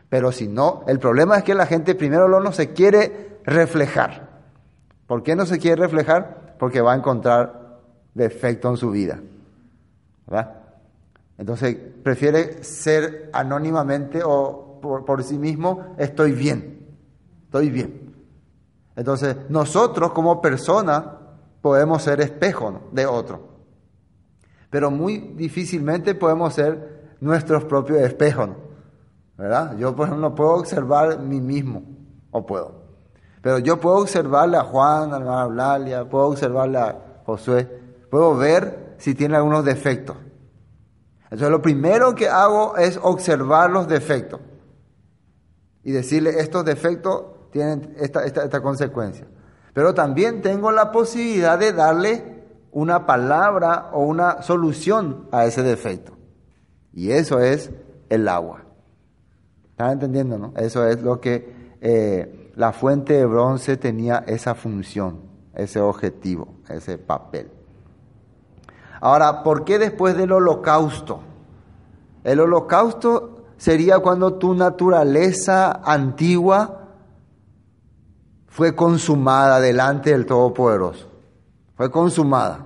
Pero 0.10 0.32
si 0.32 0.48
no, 0.48 0.84
el 0.88 1.00
problema 1.00 1.38
es 1.38 1.44
que 1.44 1.56
la 1.56 1.66
gente 1.66 1.96
primero 1.96 2.28
no 2.28 2.52
se 2.52 2.74
quiere 2.74 3.40
reflejar. 3.46 4.30
¿Por 5.08 5.24
qué 5.24 5.36
no 5.36 5.46
se 5.46 5.60
quiere 5.60 5.82
reflejar? 5.82 6.56
Porque 6.60 6.82
va 6.82 6.94
a 6.94 6.98
encontrar 6.98 7.80
defecto 8.14 8.70
en 8.70 8.78
su 8.78 8.92
vida. 8.92 9.20
¿verdad? 10.28 10.54
Entonces 11.38 11.76
prefiere 12.04 12.64
ser 12.64 13.30
anónimamente 13.34 14.22
o 14.24 14.80
por, 14.82 15.24
sí 15.24 15.38
mismo, 15.38 15.96
estoy 15.98 16.34
bien, 16.34 16.78
estoy 17.46 17.70
bien. 17.70 18.13
Entonces 18.96 19.38
nosotros 19.50 20.12
como 20.12 20.42
personas 20.42 21.04
podemos 21.62 22.04
ser 22.04 22.22
espejo 22.22 22.82
de 22.92 23.06
otro, 23.06 23.50
pero 24.70 24.92
muy 24.92 25.18
difícilmente 25.36 26.16
podemos 26.16 26.54
ser 26.54 27.16
nuestros 27.20 27.64
propios 27.66 28.02
espejos. 28.02 28.50
¿verdad? 29.38 29.78
Yo 29.78 29.96
por 29.96 30.08
ejemplo 30.08 30.30
no 30.30 30.36
puedo 30.36 30.52
observar 30.52 31.20
mí 31.20 31.42
mismo, 31.42 31.84
o 32.32 32.46
puedo. 32.46 32.84
Pero 33.42 33.60
yo 33.60 33.80
puedo 33.80 33.98
observarle 33.98 34.58
a 34.58 34.64
Juan, 34.64 35.14
a 35.14 35.20
la 35.20 35.46
Blalia, 35.48 36.10
puedo 36.10 36.28
observarle 36.28 36.78
a 36.78 36.98
Josué, 37.26 37.66
puedo 38.10 38.38
ver 38.38 38.96
si 38.98 39.16
tiene 39.16 39.36
algunos 39.36 39.66
defectos. 39.66 40.16
Entonces 41.24 41.50
lo 41.50 41.62
primero 41.62 42.16
que 42.16 42.30
hago 42.30 42.78
es 42.78 43.00
observar 43.02 43.70
los 43.70 43.88
defectos 43.88 44.40
y 45.84 45.92
decirle 45.92 46.40
estos 46.40 46.64
defectos 46.64 47.24
tienen 47.54 47.96
esta, 47.98 48.26
esta, 48.26 48.62
consecuencia. 48.62 49.26
Pero 49.74 49.94
también 49.94 50.42
tengo 50.42 50.72
la 50.72 50.92
posibilidad 50.92 51.58
de 51.58 51.72
darle 51.72 52.44
una 52.72 53.06
palabra 53.06 53.92
o 53.94 54.02
una 54.02 54.42
solución 54.42 55.28
a 55.32 55.46
ese 55.46 55.64
defecto. 55.64 56.14
Y 56.92 57.12
eso 57.12 57.40
es 57.40 57.72
el 58.10 58.28
agua. 58.28 58.64
¿Están 59.70 59.92
entendiendo, 59.92 60.38
no? 60.38 60.54
Eso 60.58 60.86
es 60.86 61.02
lo 61.02 61.22
que 61.22 61.78
eh, 61.82 62.52
la 62.56 62.74
fuente 62.74 63.14
de 63.14 63.26
bronce 63.26 63.78
tenía 63.78 64.24
esa 64.28 64.56
función, 64.56 65.22
ese 65.56 65.80
objetivo, 65.80 66.56
ese 66.70 66.98
papel. 66.98 67.50
Ahora, 69.00 69.44
¿por 69.44 69.64
qué 69.64 69.80
después 69.80 70.16
del 70.16 70.32
holocausto? 70.32 71.22
El 72.24 72.40
holocausto 72.40 73.46
sería 73.58 74.00
cuando 74.00 74.36
tu 74.36 74.54
naturaleza 74.54 75.82
antigua 75.84 76.83
fue 78.54 78.76
consumada 78.76 79.60
delante 79.60 80.12
del 80.12 80.28
Todopoderoso. 80.28 81.08
Fue 81.76 81.90
consumada. 81.90 82.64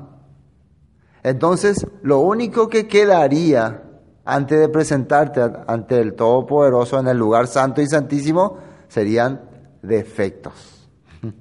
Entonces, 1.23 1.87
lo 2.01 2.19
único 2.19 2.67
que 2.67 2.89
quedaría 2.89 3.83
antes 4.25 4.59
de 4.59 4.67
presentarte 4.67 5.41
ante 5.65 6.01
el 6.01 6.13
Todopoderoso 6.13 6.99
en 6.99 7.07
el 7.07 7.17
lugar 7.17 7.47
santo 7.47 7.81
y 7.81 7.87
santísimo 7.87 8.57
serían 8.89 9.41
defectos. 9.81 10.89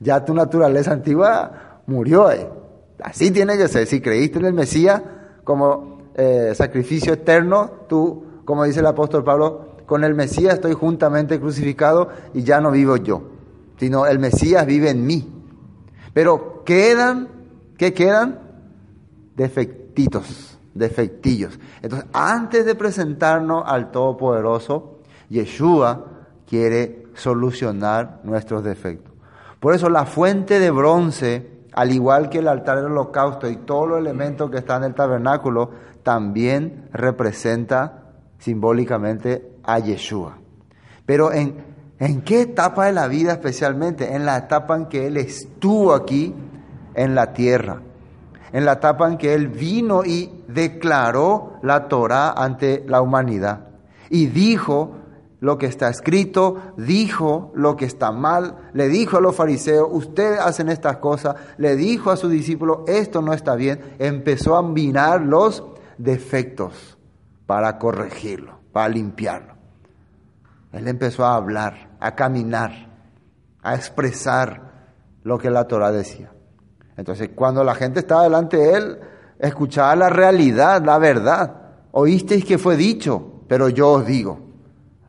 Ya 0.00 0.24
tu 0.24 0.34
naturaleza 0.34 0.90
antigua 0.90 1.82
murió 1.86 2.26
ahí. 2.26 2.48
Así 3.00 3.30
tiene 3.30 3.58
que 3.58 3.68
ser. 3.68 3.86
Si 3.86 4.00
creíste 4.00 4.38
en 4.38 4.46
el 4.46 4.54
Mesías 4.54 5.02
como 5.44 5.98
eh, 6.14 6.54
sacrificio 6.56 7.12
eterno, 7.12 7.70
tú, 7.88 8.24
como 8.46 8.64
dice 8.64 8.80
el 8.80 8.86
apóstol 8.86 9.22
Pablo, 9.22 9.76
con 9.86 10.02
el 10.02 10.14
Mesías 10.14 10.54
estoy 10.54 10.72
juntamente 10.72 11.38
crucificado 11.38 12.08
y 12.32 12.42
ya 12.42 12.60
no 12.60 12.70
vivo 12.70 12.96
yo, 12.96 13.31
sino 13.82 14.06
el 14.06 14.20
Mesías 14.20 14.64
vive 14.64 14.90
en 14.90 15.04
mí. 15.04 15.28
Pero 16.14 16.62
quedan, 16.64 17.26
¿qué 17.76 17.92
quedan? 17.92 18.38
Defectitos, 19.34 20.56
defectillos. 20.72 21.58
Entonces, 21.82 22.08
antes 22.12 22.64
de 22.64 22.76
presentarnos 22.76 23.64
al 23.66 23.90
Todopoderoso, 23.90 25.00
Yeshua 25.30 26.06
quiere 26.46 27.08
solucionar 27.14 28.20
nuestros 28.22 28.62
defectos. 28.62 29.12
Por 29.58 29.74
eso 29.74 29.90
la 29.90 30.06
fuente 30.06 30.60
de 30.60 30.70
bronce, 30.70 31.64
al 31.72 31.90
igual 31.90 32.30
que 32.30 32.38
el 32.38 32.46
altar 32.46 32.76
del 32.76 32.92
holocausto 32.92 33.50
y 33.50 33.56
todos 33.56 33.88
los 33.88 33.98
elementos 33.98 34.48
que 34.48 34.58
están 34.58 34.84
en 34.84 34.90
el 34.90 34.94
tabernáculo, 34.94 35.70
también 36.04 36.88
representa 36.92 38.12
simbólicamente 38.38 39.56
a 39.64 39.80
Yeshua. 39.80 40.38
Pero 41.04 41.32
en, 41.32 41.71
¿en 41.98 42.22
qué 42.22 42.42
etapa 42.42 42.86
de 42.86 42.92
la 42.92 43.08
vida 43.08 43.32
especialmente? 43.32 44.14
En 44.14 44.26
la 44.26 44.36
etapa 44.36 44.76
en 44.76 44.86
que 44.86 45.06
Él 45.06 45.16
estuvo 45.16 45.94
aquí 45.94 46.34
en 46.94 47.14
la 47.14 47.32
tierra. 47.32 47.82
En 48.52 48.64
la 48.64 48.72
etapa 48.72 49.08
en 49.08 49.18
que 49.18 49.34
Él 49.34 49.48
vino 49.48 50.04
y 50.04 50.44
declaró 50.48 51.54
la 51.62 51.88
Torah 51.88 52.32
ante 52.32 52.84
la 52.86 53.00
humanidad. 53.00 53.68
Y 54.10 54.26
dijo 54.26 54.96
lo 55.42 55.58
que 55.58 55.66
está 55.66 55.88
escrito, 55.88 56.74
dijo 56.76 57.50
lo 57.56 57.76
que 57.76 57.84
está 57.84 58.12
mal, 58.12 58.70
le 58.74 58.88
dijo 58.88 59.16
a 59.16 59.20
los 59.20 59.34
fariseos, 59.34 59.88
ustedes 59.90 60.38
hacen 60.38 60.68
estas 60.68 60.98
cosas, 60.98 61.34
le 61.58 61.74
dijo 61.74 62.12
a 62.12 62.16
sus 62.16 62.30
discípulos, 62.30 62.80
esto 62.86 63.22
no 63.22 63.32
está 63.32 63.56
bien, 63.56 63.80
empezó 63.98 64.54
a 64.54 64.62
mirar 64.62 65.22
los 65.22 65.64
defectos 65.98 66.96
para 67.46 67.76
corregirlo, 67.78 68.60
para 68.72 68.88
limpiarlo. 68.90 69.51
Él 70.72 70.88
empezó 70.88 71.24
a 71.24 71.36
hablar, 71.36 71.90
a 72.00 72.14
caminar, 72.14 72.88
a 73.62 73.74
expresar 73.74 74.72
lo 75.22 75.38
que 75.38 75.50
la 75.50 75.68
Torah 75.68 75.92
decía. 75.92 76.32
Entonces, 76.96 77.30
cuando 77.34 77.62
la 77.62 77.74
gente 77.74 78.00
estaba 78.00 78.24
delante 78.24 78.56
de 78.56 78.74
él, 78.74 79.00
escuchaba 79.38 79.94
la 79.96 80.08
realidad, 80.08 80.82
la 80.84 80.98
verdad. 80.98 81.56
Oísteis 81.92 82.44
que 82.44 82.58
fue 82.58 82.76
dicho, 82.76 83.44
pero 83.48 83.68
yo 83.68 83.90
os 83.90 84.06
digo. 84.06 84.40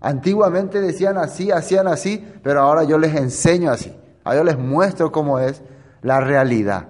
Antiguamente 0.02 0.82
decían 0.82 1.17
así, 1.17 1.49
hacían 1.49 1.88
así, 1.88 2.23
pero 2.43 2.62
ahora 2.62 2.84
yo 2.84 2.97
les 2.97 3.15
enseño 3.15 3.71
así. 3.71 3.95
Ahora 4.26 4.39
yo 4.39 4.43
les 4.43 4.58
muestro 4.58 5.12
cómo 5.12 5.39
es 5.39 5.62
la 6.02 6.19
realidad. 6.19 6.89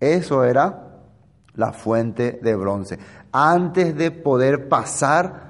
Eso 0.00 0.44
era 0.44 0.88
la 1.54 1.72
fuente 1.72 2.38
de 2.42 2.54
bronce. 2.56 2.98
Antes 3.32 3.94
de 3.96 4.10
poder 4.10 4.68
pasar 4.68 5.48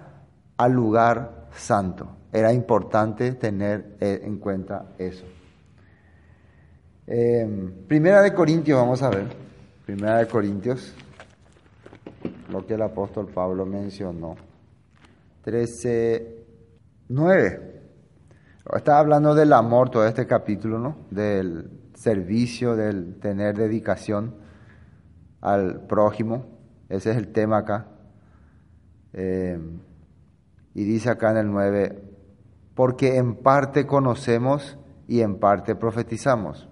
al 0.57 0.73
lugar 0.73 1.49
santo. 1.53 2.18
Era 2.33 2.53
importante 2.53 3.33
tener 3.33 3.97
eh, 4.01 4.21
en 4.23 4.39
cuenta 4.39 4.93
eso. 4.99 5.25
Eh, 7.07 7.73
primera 7.87 8.21
de 8.21 8.35
Corintios, 8.35 8.79
vamos 8.79 9.03
a 9.03 9.09
ver. 9.09 9.27
Primera 9.87 10.19
de 10.19 10.27
Corintios, 10.27 10.95
lo 12.51 12.67
que 12.67 12.75
el 12.75 12.83
apóstol 12.83 13.29
Pablo 13.29 13.65
mencionó. 13.65 14.37
13, 15.43 16.45
9. 17.09 17.81
Está 18.77 18.99
hablando 18.99 19.35
del 19.35 19.55
amor 19.55 19.89
todo 19.89 20.07
este 20.07 20.27
capítulo, 20.27 20.79
¿no? 20.79 20.99
Del 21.11 21.71
servicio, 21.95 22.77
del 22.77 23.19
tener 23.19 23.57
dedicación 23.57 24.35
al 25.41 25.87
prójimo. 25.87 26.45
Ese 26.91 27.13
es 27.13 27.17
el 27.17 27.33
tema 27.33 27.59
acá. 27.59 27.87
Eh, 29.15 29.59
y 30.75 30.85
dice 30.85 31.09
acá 31.09 31.31
en 31.31 31.39
el 31.39 31.51
9, 31.51 32.08
porque 32.79 33.17
en 33.17 33.35
parte 33.35 33.89
conocemos 33.89 34.79
y 35.09 35.23
en 35.23 35.41
parte 35.41 35.75
profetizamos. 35.75 36.69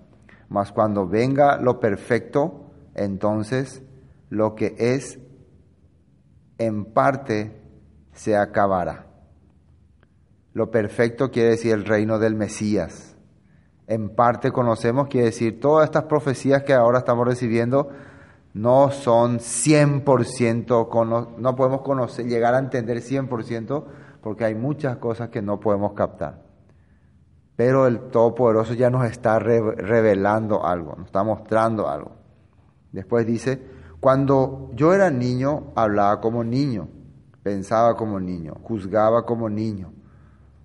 Mas 0.49 0.71
cuando 0.71 1.09
venga 1.09 1.57
lo 1.57 1.81
perfecto, 1.81 2.71
entonces 2.95 3.83
lo 4.31 4.55
que 4.55 4.77
es 4.79 5.19
en 6.59 6.85
parte 6.85 7.61
se 8.12 8.37
acabará. 8.37 9.07
Lo 10.53 10.71
perfecto 10.71 11.33
quiere 11.33 11.51
decir 11.51 11.73
el 11.73 11.85
reino 11.85 12.21
del 12.21 12.37
Mesías. 12.37 13.16
En 13.88 14.14
parte 14.14 14.53
conocemos, 14.53 15.09
quiere 15.09 15.27
decir 15.27 15.59
todas 15.59 15.87
estas 15.87 16.05
profecías 16.05 16.62
que 16.62 16.73
ahora 16.73 16.99
estamos 16.99 17.27
recibiendo 17.27 17.88
no 18.55 18.92
son 18.92 19.40
100%, 19.40 21.37
no 21.37 21.57
podemos 21.57 21.81
conocer, 21.83 22.27
llegar 22.27 22.55
a 22.55 22.61
entender 22.61 22.99
100% 22.99 24.06
porque 24.27 24.45
hay 24.45 24.57
muchas 24.57 24.97
cosas 24.97 25.29
que 25.29 25.41
no 25.41 25.61
podemos 25.61 25.93
captar. 25.93 26.43
Pero 27.55 27.87
el 27.87 28.11
Todopoderoso 28.11 28.75
ya 28.75 28.91
nos 28.91 29.07
está 29.07 29.39
revelando 29.39 30.67
algo, 30.67 30.97
nos 30.97 31.07
está 31.07 31.23
mostrando 31.23 31.89
algo. 31.89 32.11
Después 32.91 33.25
dice, 33.25 33.62
cuando 34.01 34.73
yo 34.75 34.93
era 34.93 35.11
niño, 35.11 35.71
hablaba 35.77 36.21
como 36.21 36.43
niño, 36.43 36.89
pensaba 37.45 37.95
como 37.95 38.19
niño, 38.19 38.55
juzgaba 38.65 39.25
como 39.25 39.49
niño. 39.49 39.93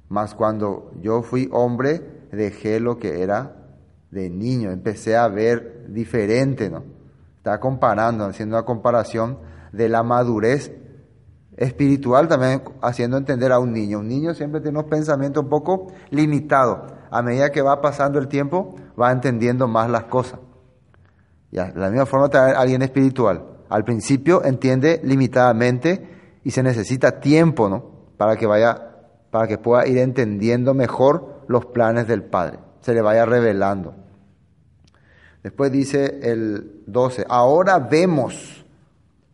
Mas 0.10 0.34
cuando 0.34 0.91
yo 1.00 1.21
fui 1.21 1.47
hombre, 1.52 2.30
dejé 2.32 2.80
lo 2.80 2.97
que 2.97 3.21
era 3.21 3.58
de 4.10 4.32
niño, 4.32 4.71
empecé 4.71 5.15
a 5.15 5.28
ver 5.28 5.86
diferente, 5.88 6.71
¿no? 6.71 6.84
Está 7.38 7.60
comparando, 7.60 8.26
haciendo 8.26 8.56
una 8.56 8.65
comparación 8.65 9.38
de 9.71 9.88
la 9.88 10.02
madurez 10.02 10.76
espiritual, 11.57 12.27
también 12.27 12.63
haciendo 12.81 13.17
entender 13.17 13.51
a 13.51 13.59
un 13.59 13.73
niño. 13.73 13.99
Un 13.99 14.07
niño 14.07 14.33
siempre 14.33 14.61
tiene 14.61 14.79
unos 14.79 14.89
pensamientos 14.89 15.43
un 15.43 15.49
poco 15.49 15.87
limitados. 16.09 16.91
A 17.09 17.21
medida 17.21 17.51
que 17.51 17.61
va 17.61 17.81
pasando 17.81 18.19
el 18.19 18.27
tiempo, 18.27 18.75
va 18.99 19.11
entendiendo 19.11 19.67
más 19.67 19.89
las 19.89 20.05
cosas. 20.05 20.39
Ya, 21.51 21.71
de 21.71 21.79
la 21.79 21.89
misma 21.89 22.05
forma, 22.05 22.27
alguien 22.55 22.81
espiritual. 22.81 23.45
Al 23.69 23.83
principio 23.83 24.43
entiende 24.43 25.01
limitadamente 25.03 26.09
y 26.43 26.51
se 26.51 26.63
necesita 26.63 27.19
tiempo, 27.19 27.69
¿no? 27.69 27.85
Para 28.17 28.37
que 28.37 28.45
vaya, 28.45 28.95
para 29.29 29.47
que 29.47 29.57
pueda 29.57 29.87
ir 29.87 29.97
entendiendo 29.97 30.73
mejor 30.73 31.43
los 31.47 31.65
planes 31.65 32.07
del 32.07 32.23
Padre. 32.23 32.59
Se 32.81 32.93
le 32.93 33.01
vaya 33.01 33.25
revelando. 33.25 33.93
Después 35.43 35.71
dice 35.71 36.19
el 36.23 36.83
12, 36.87 37.25
ahora 37.27 37.79
vemos 37.79 38.65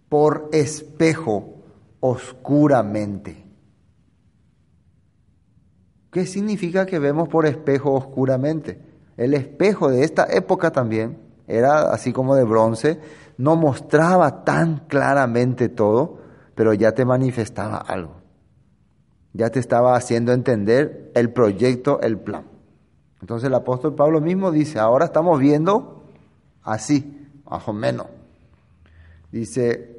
por 0.09 0.49
espejo 0.53 1.56
oscuramente. 1.99 3.45
¿Qué 6.11 6.25
significa 6.25 6.85
que 6.85 6.99
vemos 6.99 7.27
por 7.29 7.45
espejo 7.45 7.93
oscuramente? 7.93 8.81
El 9.17 9.33
espejo 9.33 9.89
de 9.89 10.03
esta 10.03 10.25
época 10.25 10.71
también 10.71 11.17
era 11.47 11.91
así 11.91 12.13
como 12.13 12.35
de 12.35 12.43
bronce, 12.43 12.99
no 13.37 13.55
mostraba 13.55 14.43
tan 14.43 14.85
claramente 14.87 15.69
todo, 15.69 16.19
pero 16.55 16.73
ya 16.73 16.93
te 16.93 17.05
manifestaba 17.05 17.77
algo. 17.77 18.15
Ya 19.33 19.49
te 19.49 19.59
estaba 19.59 19.95
haciendo 19.95 20.33
entender 20.33 21.11
el 21.13 21.31
proyecto, 21.31 22.01
el 22.01 22.17
plan. 22.17 22.45
Entonces 23.21 23.47
el 23.47 23.53
apóstol 23.55 23.95
Pablo 23.95 24.21
mismo 24.21 24.51
dice, 24.51 24.79
ahora 24.79 25.05
estamos 25.05 25.39
viendo 25.39 26.03
así, 26.63 27.27
más 27.49 27.67
o 27.67 27.73
menos. 27.73 28.07
Dice 29.31 29.96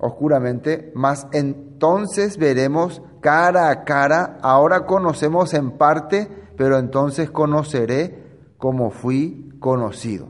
oscuramente, 0.00 0.92
mas 0.94 1.26
entonces 1.32 2.38
veremos 2.38 3.02
cara 3.20 3.70
a 3.70 3.84
cara, 3.84 4.38
ahora 4.42 4.86
conocemos 4.86 5.54
en 5.54 5.72
parte, 5.72 6.28
pero 6.56 6.78
entonces 6.78 7.30
conoceré 7.30 8.30
como 8.56 8.90
fui 8.90 9.56
conocido. 9.60 10.28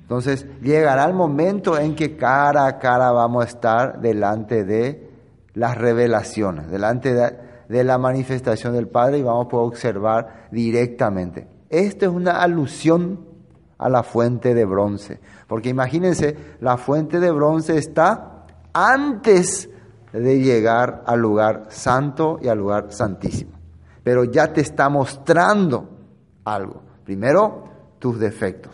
Entonces 0.00 0.46
llegará 0.60 1.06
el 1.06 1.14
momento 1.14 1.78
en 1.78 1.94
que 1.94 2.16
cara 2.16 2.66
a 2.66 2.78
cara 2.78 3.10
vamos 3.10 3.44
a 3.44 3.48
estar 3.48 4.00
delante 4.00 4.64
de 4.64 5.10
las 5.54 5.78
revelaciones, 5.78 6.70
delante 6.70 7.14
de, 7.14 7.84
la 7.84 7.96
manifestación 7.96 8.74
del 8.74 8.88
Padre 8.88 9.18
y 9.18 9.22
vamos 9.22 9.46
a 9.46 9.48
poder 9.48 9.68
observar 9.68 10.48
directamente. 10.50 11.48
Esto 11.70 12.06
es 12.06 12.12
una 12.12 12.42
alusión 12.42 13.20
a 13.78 13.88
la 13.88 14.02
fuente 14.02 14.54
de 14.54 14.64
bronce, 14.64 15.20
porque 15.48 15.70
imagínense, 15.70 16.36
la 16.60 16.76
fuente 16.76 17.18
de 17.18 17.30
bronce 17.30 17.78
está 17.78 18.33
antes 18.74 19.70
de 20.12 20.40
llegar 20.40 21.02
al 21.06 21.20
lugar 21.20 21.66
santo 21.70 22.38
y 22.42 22.48
al 22.48 22.58
lugar 22.58 22.92
santísimo, 22.92 23.52
pero 24.02 24.24
ya 24.24 24.52
te 24.52 24.60
está 24.60 24.88
mostrando 24.88 25.88
algo. 26.44 26.82
Primero, 27.04 27.64
tus 27.98 28.18
defectos. 28.18 28.72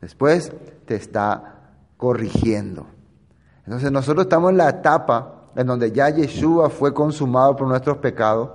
Después, 0.00 0.52
te 0.86 0.94
está 0.94 1.56
corrigiendo. 1.96 2.86
Entonces 3.64 3.90
nosotros 3.90 4.26
estamos 4.26 4.50
en 4.50 4.58
la 4.58 4.68
etapa 4.70 5.36
en 5.56 5.66
donde 5.66 5.90
ya 5.90 6.10
Yeshua 6.10 6.70
fue 6.70 6.92
consumado 6.92 7.56
por 7.56 7.66
nuestros 7.66 7.96
pecados, 7.98 8.50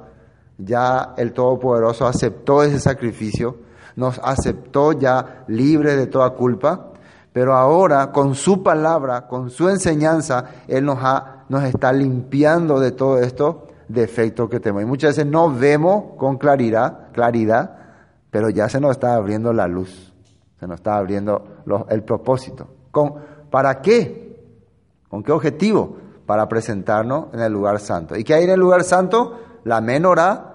ya 0.57 1.13
el 1.17 1.33
Todopoderoso 1.33 2.05
aceptó 2.05 2.61
ese 2.63 2.79
sacrificio, 2.79 3.57
nos 3.95 4.19
aceptó 4.23 4.93
ya 4.93 5.43
libres 5.47 5.97
de 5.97 6.07
toda 6.07 6.29
culpa, 6.31 6.90
pero 7.33 7.55
ahora 7.55 8.11
con 8.11 8.35
su 8.35 8.61
palabra, 8.61 9.27
con 9.27 9.49
su 9.49 9.69
enseñanza, 9.69 10.45
Él 10.67 10.85
nos, 10.85 10.99
ha, 11.01 11.45
nos 11.49 11.63
está 11.63 11.93
limpiando 11.93 12.79
de 12.79 12.91
todo 12.91 13.19
esto 13.19 13.67
defectos 13.87 14.49
que 14.49 14.59
tenemos. 14.59 14.83
Y 14.83 14.85
muchas 14.85 15.15
veces 15.15 15.31
no 15.31 15.53
vemos 15.53 16.15
con 16.17 16.37
claridad, 16.37 17.11
claridad, 17.13 17.77
pero 18.29 18.49
ya 18.49 18.69
se 18.69 18.79
nos 18.79 18.91
está 18.91 19.15
abriendo 19.15 19.53
la 19.53 19.67
luz, 19.67 20.13
se 20.59 20.67
nos 20.67 20.77
está 20.77 20.97
abriendo 20.97 21.63
el 21.89 22.03
propósito. 22.03 22.67
¿Con, 22.91 23.15
¿Para 23.49 23.81
qué? 23.81 24.39
¿Con 25.09 25.23
qué 25.23 25.31
objetivo? 25.31 25.97
Para 26.25 26.47
presentarnos 26.47 27.33
en 27.33 27.41
el 27.41 27.51
lugar 27.51 27.79
santo. 27.79 28.15
¿Y 28.15 28.23
qué 28.23 28.33
hay 28.33 28.45
en 28.45 28.51
el 28.51 28.59
lugar 28.59 28.83
santo? 28.83 29.39
La 29.63 29.81
menorá, 29.81 30.47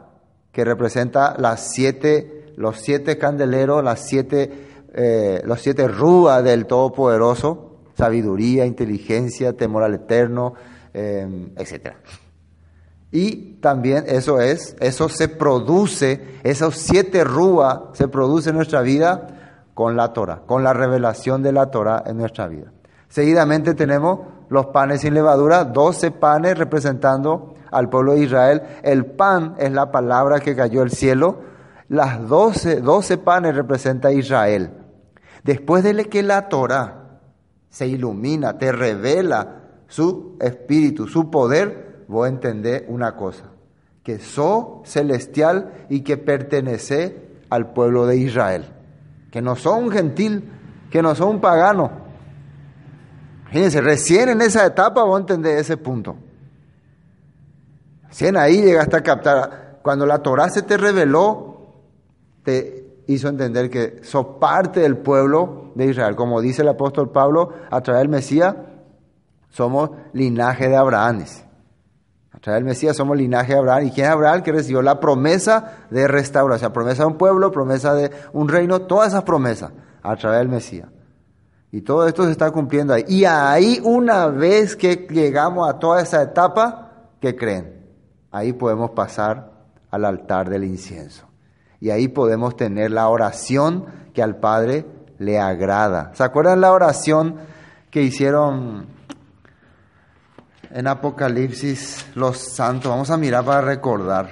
que 0.52 0.64
representa 0.64 1.36
las 1.38 1.72
siete, 1.72 2.54
los 2.56 2.80
siete 2.80 3.18
candeleros, 3.18 3.84
las 3.84 4.00
siete, 4.00 4.75
eh, 4.96 5.42
los 5.44 5.60
siete 5.60 5.86
rúas 5.86 6.42
del 6.42 6.66
Todopoderoso, 6.66 7.76
sabiduría, 7.96 8.66
inteligencia, 8.66 9.56
temor 9.56 9.82
al 9.82 9.94
Eterno, 9.94 10.54
eh, 10.94 11.52
etcétera. 11.56 11.96
Y 13.12 13.58
también 13.60 14.04
eso 14.08 14.40
es, 14.40 14.76
eso 14.80 15.08
se 15.08 15.28
produce, 15.28 16.40
esos 16.42 16.76
siete 16.76 17.24
rúas 17.24 17.80
se 17.92 18.08
produce 18.08 18.50
en 18.50 18.56
nuestra 18.56 18.80
vida 18.80 19.62
con 19.74 19.96
la 19.96 20.12
Torah, 20.12 20.42
con 20.46 20.64
la 20.64 20.72
revelación 20.72 21.42
de 21.42 21.52
la 21.52 21.70
Torah 21.70 22.02
en 22.06 22.16
nuestra 22.16 22.48
vida. 22.48 22.72
Seguidamente 23.08 23.74
tenemos 23.74 24.20
los 24.48 24.66
panes 24.66 25.02
sin 25.02 25.14
levadura, 25.14 25.64
doce 25.64 26.10
panes 26.10 26.58
representando 26.58 27.54
al 27.70 27.88
pueblo 27.88 28.14
de 28.14 28.20
Israel. 28.20 28.62
El 28.82 29.06
pan 29.06 29.54
es 29.58 29.72
la 29.72 29.90
palabra 29.90 30.40
que 30.40 30.56
cayó 30.56 30.80
del 30.80 30.90
cielo. 30.90 31.40
Las 31.88 32.26
doce, 32.28 32.80
doce 32.80 33.18
panes 33.18 33.54
representa 33.54 34.08
a 34.08 34.12
Israel. 34.12 34.85
Después 35.46 35.84
de 35.84 36.06
que 36.06 36.24
la 36.24 36.48
Torah 36.48 37.20
se 37.70 37.86
ilumina, 37.86 38.58
te 38.58 38.72
revela 38.72 39.62
su 39.86 40.36
espíritu, 40.40 41.06
su 41.06 41.30
poder, 41.30 42.04
voy 42.08 42.26
a 42.26 42.32
entender 42.32 42.84
una 42.88 43.14
cosa, 43.14 43.44
que 44.02 44.18
soy 44.18 44.84
celestial 44.84 45.86
y 45.88 46.00
que 46.00 46.16
pertenece 46.16 47.30
al 47.48 47.72
pueblo 47.72 48.06
de 48.06 48.16
Israel, 48.16 48.64
que 49.30 49.40
no 49.40 49.54
soy 49.54 49.84
un 49.84 49.92
gentil, 49.92 50.50
que 50.90 51.00
no 51.00 51.14
soy 51.14 51.30
un 51.30 51.40
pagano. 51.40 51.92
Fíjense, 53.52 53.80
recién 53.80 54.28
en 54.28 54.42
esa 54.42 54.66
etapa 54.66 55.04
voy 55.04 55.16
a 55.16 55.20
entender 55.20 55.58
ese 55.58 55.76
punto. 55.76 56.16
Recién 58.08 58.36
ahí 58.36 58.62
llegaste 58.62 58.96
a 58.96 59.02
captar, 59.02 59.78
cuando 59.82 60.06
la 60.06 60.18
Torah 60.18 60.48
se 60.48 60.62
te 60.62 60.76
reveló, 60.76 61.68
te 62.42 62.75
hizo 63.06 63.28
entender 63.28 63.70
que 63.70 64.00
sos 64.02 64.26
parte 64.40 64.80
del 64.80 64.96
pueblo 64.96 65.72
de 65.74 65.86
Israel. 65.86 66.16
Como 66.16 66.40
dice 66.40 66.62
el 66.62 66.68
apóstol 66.68 67.10
Pablo, 67.10 67.52
a 67.70 67.80
través 67.80 68.02
del 68.02 68.08
Mesías, 68.08 68.56
somos 69.50 69.90
linaje 70.12 70.68
de 70.68 70.76
Abraham. 70.76 71.24
A 72.32 72.38
través 72.38 72.60
del 72.60 72.64
Mesías 72.64 72.96
somos 72.96 73.16
linaje 73.16 73.52
de 73.52 73.58
Abraham. 73.58 73.86
¿Y 73.86 73.90
quién 73.90 74.06
es 74.06 74.12
Abraham? 74.12 74.42
Que 74.42 74.52
recibió 74.52 74.82
la 74.82 75.00
promesa 75.00 75.86
de 75.90 76.08
restauración. 76.08 76.72
Promesa 76.72 77.04
de 77.04 77.08
un 77.08 77.18
pueblo, 77.18 77.50
promesa 77.50 77.94
de 77.94 78.10
un 78.32 78.48
reino, 78.48 78.82
todas 78.82 79.08
esas 79.08 79.22
promesas 79.22 79.72
a 80.02 80.16
través 80.16 80.40
del 80.40 80.48
Mesías. 80.48 80.88
Y 81.72 81.82
todo 81.82 82.06
esto 82.06 82.24
se 82.24 82.32
está 82.32 82.50
cumpliendo 82.50 82.94
ahí. 82.94 83.04
Y 83.08 83.24
ahí 83.24 83.80
una 83.84 84.26
vez 84.28 84.76
que 84.76 85.06
llegamos 85.10 85.68
a 85.68 85.78
toda 85.78 86.00
esa 86.00 86.22
etapa, 86.22 87.10
¿qué 87.20 87.36
creen? 87.36 87.86
Ahí 88.30 88.52
podemos 88.52 88.90
pasar 88.90 89.52
al 89.90 90.04
altar 90.04 90.48
del 90.48 90.64
incienso. 90.64 91.25
Y 91.80 91.90
ahí 91.90 92.08
podemos 92.08 92.56
tener 92.56 92.90
la 92.90 93.08
oración 93.08 93.86
que 94.14 94.22
al 94.22 94.36
Padre 94.36 94.86
le 95.18 95.38
agrada. 95.38 96.12
¿Se 96.14 96.24
acuerdan 96.24 96.60
la 96.60 96.72
oración 96.72 97.36
que 97.90 98.02
hicieron 98.02 98.86
en 100.76 100.86
Apocalipsis 100.86 102.06
los 102.14 102.36
santos. 102.36 102.90
Vamos 102.90 103.10
a 103.10 103.16
mirar 103.16 103.44
para 103.44 103.62
recordar. 103.62 104.28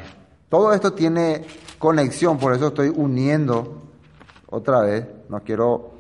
Todo 0.51 0.75
esto 0.75 0.93
tiene 0.93 1.47
conexión, 1.79 2.39
por 2.39 2.53
eso 2.53 2.69
estoy 2.69 2.93
uniendo 2.95 3.83
otra 4.51 4.81
vez. 4.81 5.07
No 5.31 5.41
quiero, 5.41 5.93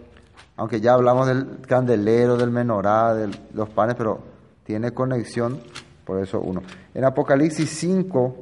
aunque 0.56 0.82
ya 0.82 0.92
hablamos 0.92 1.26
del 1.26 1.60
candelero, 1.66 2.36
del 2.36 2.50
menorá, 2.50 3.14
de 3.14 3.30
los 3.54 3.70
panes, 3.70 3.94
pero 3.96 4.20
tiene 4.64 4.92
conexión, 4.92 5.60
por 6.04 6.22
eso 6.22 6.40
uno. 6.40 6.62
En 6.92 7.04
Apocalipsis 7.04 7.70
5 7.70 8.36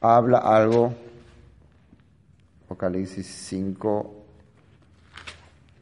habla 0.00 0.38
algo, 0.38 0.94
Apocalipsis 2.66 3.26
5 3.26 4.14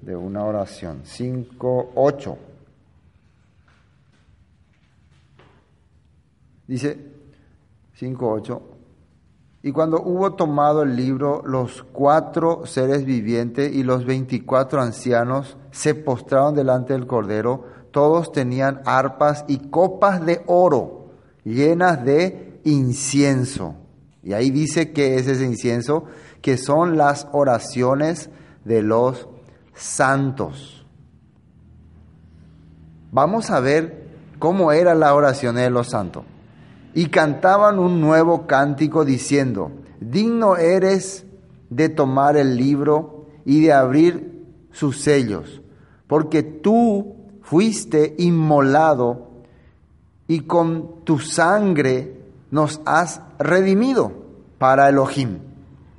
de 0.02 0.14
una 0.14 0.44
oración, 0.44 1.00
5, 1.04 1.92
8. 1.94 2.38
Dice 6.68 6.98
5.8, 7.98 8.60
y 9.62 9.72
cuando 9.72 10.02
hubo 10.02 10.34
tomado 10.34 10.82
el 10.82 10.94
libro, 10.94 11.42
los 11.46 11.84
cuatro 11.84 12.66
seres 12.66 13.06
vivientes 13.06 13.72
y 13.72 13.82
los 13.82 14.04
veinticuatro 14.04 14.82
ancianos 14.82 15.56
se 15.70 15.94
postraron 15.94 16.54
delante 16.54 16.92
del 16.92 17.06
Cordero, 17.06 17.64
todos 17.90 18.30
tenían 18.30 18.82
arpas 18.84 19.46
y 19.48 19.70
copas 19.70 20.24
de 20.26 20.42
oro 20.46 21.04
llenas 21.44 22.04
de 22.04 22.60
incienso. 22.64 23.74
Y 24.24 24.32
ahí 24.32 24.50
dice 24.50 24.92
que 24.92 25.16
es 25.16 25.26
ese 25.26 25.44
incienso, 25.44 26.04
que 26.40 26.56
son 26.56 26.96
las 26.96 27.28
oraciones 27.32 28.30
de 28.64 28.82
los 28.82 29.28
santos. 29.74 30.86
Vamos 33.12 33.50
a 33.50 33.60
ver 33.60 34.08
cómo 34.38 34.72
era 34.72 34.94
la 34.94 35.14
oración 35.14 35.56
de 35.56 35.70
los 35.70 35.90
santos 35.90 36.24
y 36.94 37.06
cantaban 37.06 37.78
un 37.78 38.00
nuevo 38.00 38.46
cántico 38.46 39.04
diciendo, 39.04 39.72
digno 40.00 40.56
eres 40.56 41.26
de 41.70 41.88
tomar 41.88 42.36
el 42.36 42.56
libro 42.56 43.26
y 43.44 43.62
de 43.62 43.72
abrir 43.72 44.44
sus 44.70 45.00
sellos, 45.00 45.60
porque 46.06 46.42
tú 46.42 47.16
fuiste 47.42 48.14
inmolado 48.18 49.28
y 50.26 50.40
con 50.40 51.04
tu 51.04 51.18
sangre 51.18 52.23
nos 52.50 52.80
has 52.84 53.20
redimido 53.38 54.12
para 54.58 54.88
Elohim, 54.88 55.40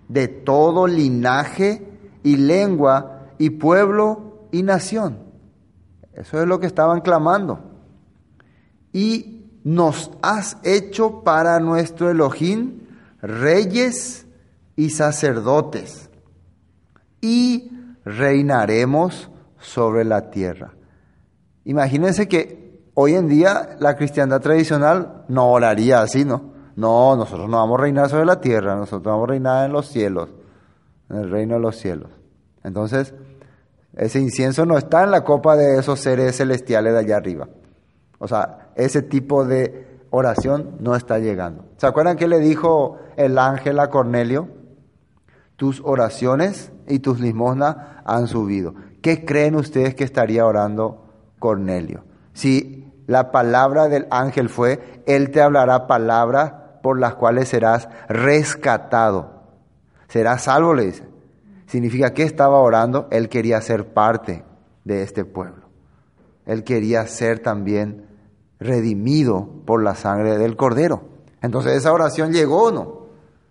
de 0.07 0.27
todo 0.27 0.87
linaje 0.87 1.87
y 2.23 2.37
lengua 2.37 3.27
y 3.37 3.51
pueblo 3.51 4.47
y 4.51 4.63
nación. 4.63 5.19
Eso 6.13 6.41
es 6.41 6.47
lo 6.47 6.59
que 6.59 6.67
estaban 6.67 7.01
clamando. 7.01 7.59
Y 8.93 9.45
nos 9.63 10.11
has 10.21 10.57
hecho 10.63 11.23
para 11.23 11.59
nuestro 11.59 12.09
Elohim 12.09 12.81
reyes 13.21 14.25
y 14.75 14.91
sacerdotes, 14.91 16.09
y 17.21 17.71
reinaremos 18.03 19.29
sobre 19.59 20.05
la 20.05 20.29
tierra. 20.29 20.73
Imagínense 21.63 22.27
que 22.27 22.64
hoy 22.95 23.13
en 23.13 23.27
día 23.27 23.77
la 23.79 23.95
cristiandad 23.95 24.41
tradicional 24.41 25.23
no 25.27 25.51
oraría 25.51 26.01
así, 26.01 26.25
¿no? 26.25 26.53
No, 26.75 27.15
nosotros 27.15 27.47
no 27.47 27.57
vamos 27.57 27.79
a 27.79 27.83
reinar 27.83 28.09
sobre 28.09 28.25
la 28.25 28.41
tierra, 28.41 28.75
nosotros 28.75 29.03
vamos 29.03 29.29
a 29.29 29.31
reinar 29.31 29.65
en 29.65 29.71
los 29.71 29.87
cielos, 29.87 30.29
en 31.09 31.17
el 31.17 31.29
reino 31.29 31.53
de 31.53 31.61
los 31.61 31.77
cielos. 31.77 32.09
Entonces, 32.63 33.13
Ese 33.95 34.19
incienso 34.19 34.65
no 34.65 34.77
está 34.77 35.03
en 35.05 35.11
la 35.11 35.23
copa 35.23 35.55
de 35.55 35.79
esos 35.79 36.01
seres 36.01 36.35
celestiales 36.35 36.91
de 36.93 36.99
allá 36.99 37.15
arriba. 37.15 37.47
O 38.19 38.27
sea, 38.27 38.71
ese 38.75 39.01
tipo 39.01 39.45
de 39.45 39.99
oración 40.09 40.75
no 40.79 40.95
está 40.95 41.19
llegando. 41.19 41.65
¿Se 41.77 41.87
acuerdan 41.87 42.17
que 42.17 42.27
le 42.27 42.39
dijo 42.39 42.97
el 43.15 43.37
ángel 43.37 43.79
a 43.79 43.89
Cornelio? 43.89 44.49
Tus 45.55 45.81
oraciones 45.85 46.73
y 46.87 46.99
tus 46.99 47.21
limosnas 47.21 47.77
han 48.03 48.27
subido. 48.27 48.75
¿Qué 49.01 49.23
creen 49.23 49.55
ustedes 49.55 49.95
que 49.95 50.03
estaría 50.03 50.45
orando 50.45 51.05
Cornelio? 51.39 52.03
Si 52.33 52.84
la 53.07 53.31
palabra 53.31 53.87
del 53.87 54.07
ángel 54.09 54.49
fue, 54.49 55.01
Él 55.05 55.31
te 55.31 55.41
hablará 55.41 55.87
palabras 55.87 56.53
por 56.81 56.99
las 56.99 57.15
cuales 57.15 57.49
serás 57.49 57.89
rescatado. 58.07 59.43
Serás 60.07 60.43
salvo, 60.43 60.73
le 60.73 60.85
dice. 60.85 61.03
Significa 61.67 62.13
que 62.13 62.23
estaba 62.23 62.59
orando, 62.59 63.07
Él 63.11 63.29
quería 63.29 63.61
ser 63.61 63.93
parte 63.93 64.43
de 64.83 65.01
este 65.01 65.25
pueblo. 65.25 65.65
Él 66.45 66.63
quería 66.63 67.05
ser 67.07 67.39
también 67.39 68.05
redimido 68.59 69.49
por 69.65 69.83
la 69.83 69.95
sangre 69.95 70.37
del 70.37 70.55
cordero. 70.55 71.03
Entonces 71.41 71.73
esa 71.73 71.91
oración 71.91 72.31
llegó 72.31 72.65
o 72.65 72.71
no. 72.71 73.05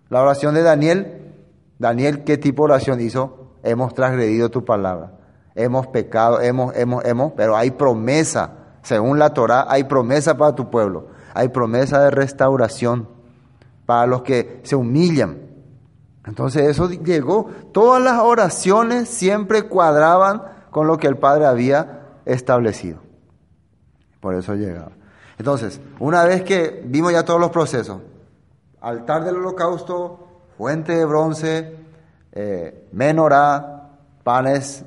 La 0.09 0.21
oración 0.21 0.53
de 0.53 0.61
Daniel, 0.61 1.33
Daniel, 1.79 2.23
¿qué 2.23 2.37
tipo 2.37 2.63
de 2.63 2.73
oración 2.73 3.01
hizo? 3.01 3.55
Hemos 3.63 3.93
transgredido 3.93 4.49
tu 4.49 4.63
palabra, 4.63 5.13
hemos 5.55 5.87
pecado, 5.87 6.39
hemos, 6.39 6.75
hemos, 6.75 7.03
hemos, 7.03 7.33
pero 7.33 7.57
hay 7.57 7.71
promesa, 7.71 8.54
según 8.85 9.17
la 9.17 9.33
Torah, 9.33 9.65
hay 9.67 9.85
promesa 9.85 10.37
para 10.37 10.53
tu 10.53 10.69
pueblo, 10.69 11.07
hay 11.33 11.49
promesa 11.49 12.03
de 12.03 12.11
restauración 12.11 13.09
para 13.87 14.05
los 14.05 14.21
que 14.21 14.61
se 14.63 14.75
humillan. 14.75 15.41
Entonces 16.23 16.67
eso 16.67 16.91
llegó, 16.91 17.49
todas 17.73 18.01
las 18.01 18.19
oraciones 18.19 19.09
siempre 19.09 19.63
cuadraban 19.63 20.43
con 20.69 20.85
lo 20.85 20.97
que 20.97 21.07
el 21.07 21.17
Padre 21.17 21.47
había 21.47 22.03
establecido. 22.25 22.99
Por 24.19 24.35
eso 24.35 24.53
llegaba. 24.53 24.91
Entonces, 25.39 25.81
una 25.99 26.23
vez 26.23 26.43
que 26.43 26.83
vimos 26.85 27.11
ya 27.11 27.25
todos 27.25 27.39
los 27.39 27.49
procesos, 27.49 28.01
altar 28.81 29.23
del 29.23 29.37
holocausto, 29.37 30.27
fuente 30.59 30.95
de 30.95 31.05
bronce, 31.05 31.75
eh, 32.33 32.87
menorá, 32.91 33.97
panes 34.23 34.85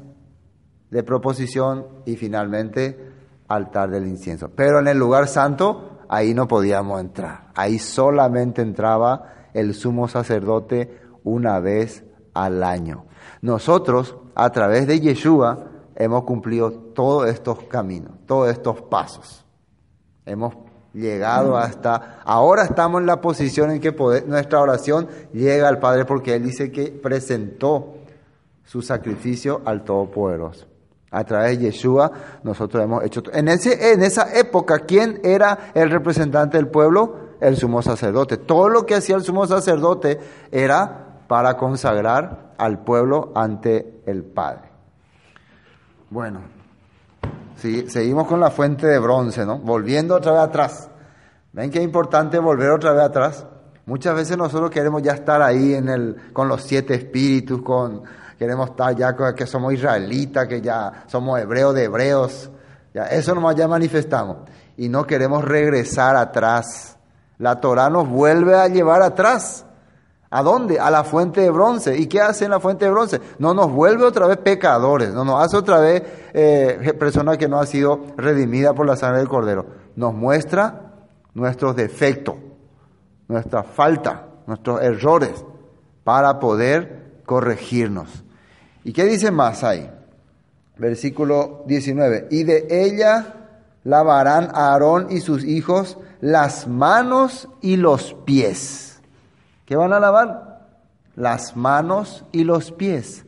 de 0.88 1.02
proposición 1.02 1.84
y 2.06 2.14
finalmente 2.14 3.07
altar 3.48 3.90
del 3.90 4.06
incienso. 4.06 4.50
Pero 4.54 4.78
en 4.78 4.88
el 4.88 4.98
lugar 4.98 5.26
santo, 5.26 5.98
ahí 6.08 6.34
no 6.34 6.46
podíamos 6.46 7.00
entrar. 7.00 7.48
Ahí 7.54 7.78
solamente 7.78 8.62
entraba 8.62 9.32
el 9.54 9.74
sumo 9.74 10.08
sacerdote 10.08 11.00
una 11.24 11.58
vez 11.58 12.04
al 12.34 12.62
año. 12.62 13.06
Nosotros, 13.42 14.16
a 14.34 14.50
través 14.50 14.86
de 14.86 15.00
Yeshua, 15.00 15.66
hemos 15.96 16.24
cumplido 16.24 16.70
todos 16.70 17.28
estos 17.28 17.64
caminos, 17.64 18.12
todos 18.26 18.50
estos 18.50 18.82
pasos. 18.82 19.44
Hemos 20.24 20.54
llegado 20.92 21.56
hasta, 21.56 22.20
ahora 22.24 22.64
estamos 22.64 23.00
en 23.00 23.06
la 23.06 23.20
posición 23.20 23.70
en 23.70 23.80
que 23.80 23.92
nuestra 24.26 24.60
oración 24.60 25.08
llega 25.32 25.68
al 25.68 25.78
Padre 25.78 26.04
porque 26.04 26.34
Él 26.34 26.44
dice 26.44 26.70
que 26.70 26.88
presentó 26.88 27.94
su 28.64 28.82
sacrificio 28.82 29.62
al 29.64 29.84
Todopoderoso. 29.84 30.66
A 31.10 31.24
través 31.24 31.58
de 31.58 31.66
Yeshua 31.66 32.10
nosotros 32.42 32.82
hemos 32.82 33.04
hecho... 33.04 33.22
En, 33.32 33.48
ese, 33.48 33.92
en 33.92 34.02
esa 34.02 34.34
época, 34.38 34.80
¿quién 34.80 35.20
era 35.24 35.72
el 35.74 35.90
representante 35.90 36.58
del 36.58 36.68
pueblo? 36.68 37.28
El 37.40 37.56
sumo 37.56 37.82
sacerdote. 37.82 38.36
Todo 38.36 38.68
lo 38.68 38.84
que 38.84 38.96
hacía 38.96 39.16
el 39.16 39.22
sumo 39.22 39.46
sacerdote 39.46 40.18
era 40.50 41.24
para 41.28 41.56
consagrar 41.56 42.54
al 42.58 42.84
pueblo 42.84 43.32
ante 43.34 44.02
el 44.06 44.24
Padre. 44.24 44.68
Bueno, 46.10 46.40
seguimos 47.56 48.26
con 48.26 48.40
la 48.40 48.50
fuente 48.50 48.86
de 48.86 48.98
bronce, 48.98 49.46
¿no? 49.46 49.58
Volviendo 49.58 50.16
otra 50.16 50.32
vez 50.32 50.40
atrás. 50.42 50.90
¿Ven 51.52 51.70
qué 51.70 51.82
importante 51.82 52.38
volver 52.38 52.70
otra 52.70 52.92
vez 52.92 53.02
atrás? 53.02 53.46
Muchas 53.86 54.14
veces 54.14 54.36
nosotros 54.36 54.70
queremos 54.70 55.02
ya 55.02 55.12
estar 55.12 55.40
ahí 55.40 55.74
en 55.74 55.88
el, 55.88 56.16
con 56.32 56.48
los 56.48 56.62
siete 56.62 56.94
espíritus, 56.94 57.62
con, 57.62 58.02
queremos 58.38 58.70
estar 58.70 58.94
ya 58.94 59.16
que 59.34 59.46
somos 59.46 59.72
israelitas, 59.72 60.46
que 60.46 60.60
ya 60.60 61.04
somos 61.06 61.40
hebreos 61.40 61.74
de 61.74 61.84
hebreos. 61.84 62.50
Ya, 62.94 63.04
eso 63.06 63.34
nomás 63.34 63.56
ya 63.56 63.68
manifestamos. 63.68 64.38
Y 64.76 64.88
no 64.88 65.06
queremos 65.06 65.44
regresar 65.44 66.16
atrás. 66.16 66.96
La 67.38 67.60
Torah 67.60 67.90
nos 67.90 68.08
vuelve 68.08 68.54
a 68.54 68.68
llevar 68.68 69.02
atrás. 69.02 69.64
¿A 70.30 70.42
dónde? 70.42 70.78
A 70.78 70.90
la 70.90 71.04
fuente 71.04 71.40
de 71.40 71.50
bronce. 71.50 71.96
¿Y 71.96 72.06
qué 72.06 72.20
hace 72.20 72.44
en 72.44 72.50
la 72.50 72.60
fuente 72.60 72.84
de 72.84 72.90
bronce? 72.90 73.20
No 73.38 73.54
nos 73.54 73.72
vuelve 73.72 74.04
otra 74.04 74.26
vez 74.26 74.36
pecadores, 74.38 75.12
no 75.12 75.24
nos 75.24 75.42
hace 75.42 75.56
otra 75.56 75.80
vez 75.80 76.02
eh, 76.34 76.94
personas 76.98 77.38
que 77.38 77.48
no 77.48 77.58
ha 77.58 77.66
sido 77.66 78.00
redimida 78.16 78.74
por 78.74 78.86
la 78.86 78.96
sangre 78.96 79.18
del 79.18 79.28
cordero. 79.28 79.66
Nos 79.96 80.14
muestra 80.14 80.92
nuestros 81.34 81.74
defectos, 81.76 82.34
nuestra 83.26 83.62
falta, 83.62 84.26
nuestros 84.46 84.82
errores, 84.82 85.44
para 86.04 86.38
poder 86.38 87.22
corregirnos. 87.24 88.24
¿Y 88.88 88.94
qué 88.94 89.04
dice 89.04 89.30
más 89.30 89.64
ahí? 89.64 89.86
Versículo 90.78 91.62
19. 91.66 92.28
Y 92.30 92.44
de 92.44 92.68
ella 92.70 93.34
lavarán 93.84 94.48
Aarón 94.54 95.08
y 95.10 95.20
sus 95.20 95.44
hijos 95.44 95.98
las 96.22 96.66
manos 96.66 97.50
y 97.60 97.76
los 97.76 98.14
pies 98.24 99.02
¿Qué 99.66 99.76
van 99.76 99.92
a 99.92 100.00
lavar? 100.00 100.70
Las 101.16 101.54
manos 101.54 102.24
y 102.32 102.44
los 102.44 102.72
pies. 102.72 103.26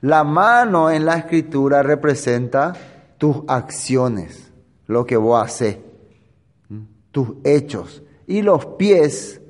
La 0.00 0.22
mano 0.22 0.92
en 0.92 1.04
la 1.04 1.16
escritura 1.16 1.82
representa 1.82 2.74
tus 3.18 3.38
acciones, 3.48 4.52
lo 4.86 5.06
que 5.06 5.16
vos 5.16 5.44
haces, 5.44 5.78
tus 7.10 7.30
hechos. 7.42 8.04
Y 8.28 8.42
los 8.42 8.64
pies, 8.64 9.40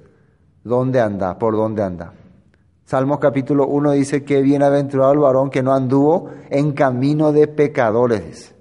¿dónde 0.65 1.03
anda? 1.03 1.39
¿Por 1.39 1.55
dónde 1.55 1.83
anda? 1.83 2.15
Salmos 2.91 3.21
capítulo 3.21 3.69
1 3.69 3.93
dice 3.93 4.25
que 4.25 4.43
bienaventurado 4.43 5.13
el 5.13 5.21
varón 5.21 5.49
que 5.49 5.63
no 5.63 5.73
anduvo 5.73 6.29
en 6.49 6.73
camino 6.73 7.31
de 7.31 7.47
pecadores, 7.47 8.53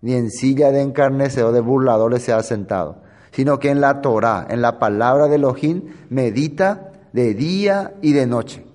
ni 0.00 0.14
en 0.14 0.32
silla 0.32 0.72
de 0.72 0.80
encarnecedor 0.80 1.52
de 1.52 1.60
burladores 1.60 2.24
se 2.24 2.32
ha 2.32 2.42
sentado, 2.42 3.02
sino 3.30 3.60
que 3.60 3.70
en 3.70 3.80
la 3.80 4.00
Torah, 4.00 4.44
en 4.50 4.60
la 4.60 4.80
palabra 4.80 5.28
de 5.28 5.36
Elohim, 5.36 5.84
medita 6.10 6.90
de 7.12 7.32
día 7.34 7.94
y 8.02 8.12
de 8.12 8.26
noche. 8.26 8.66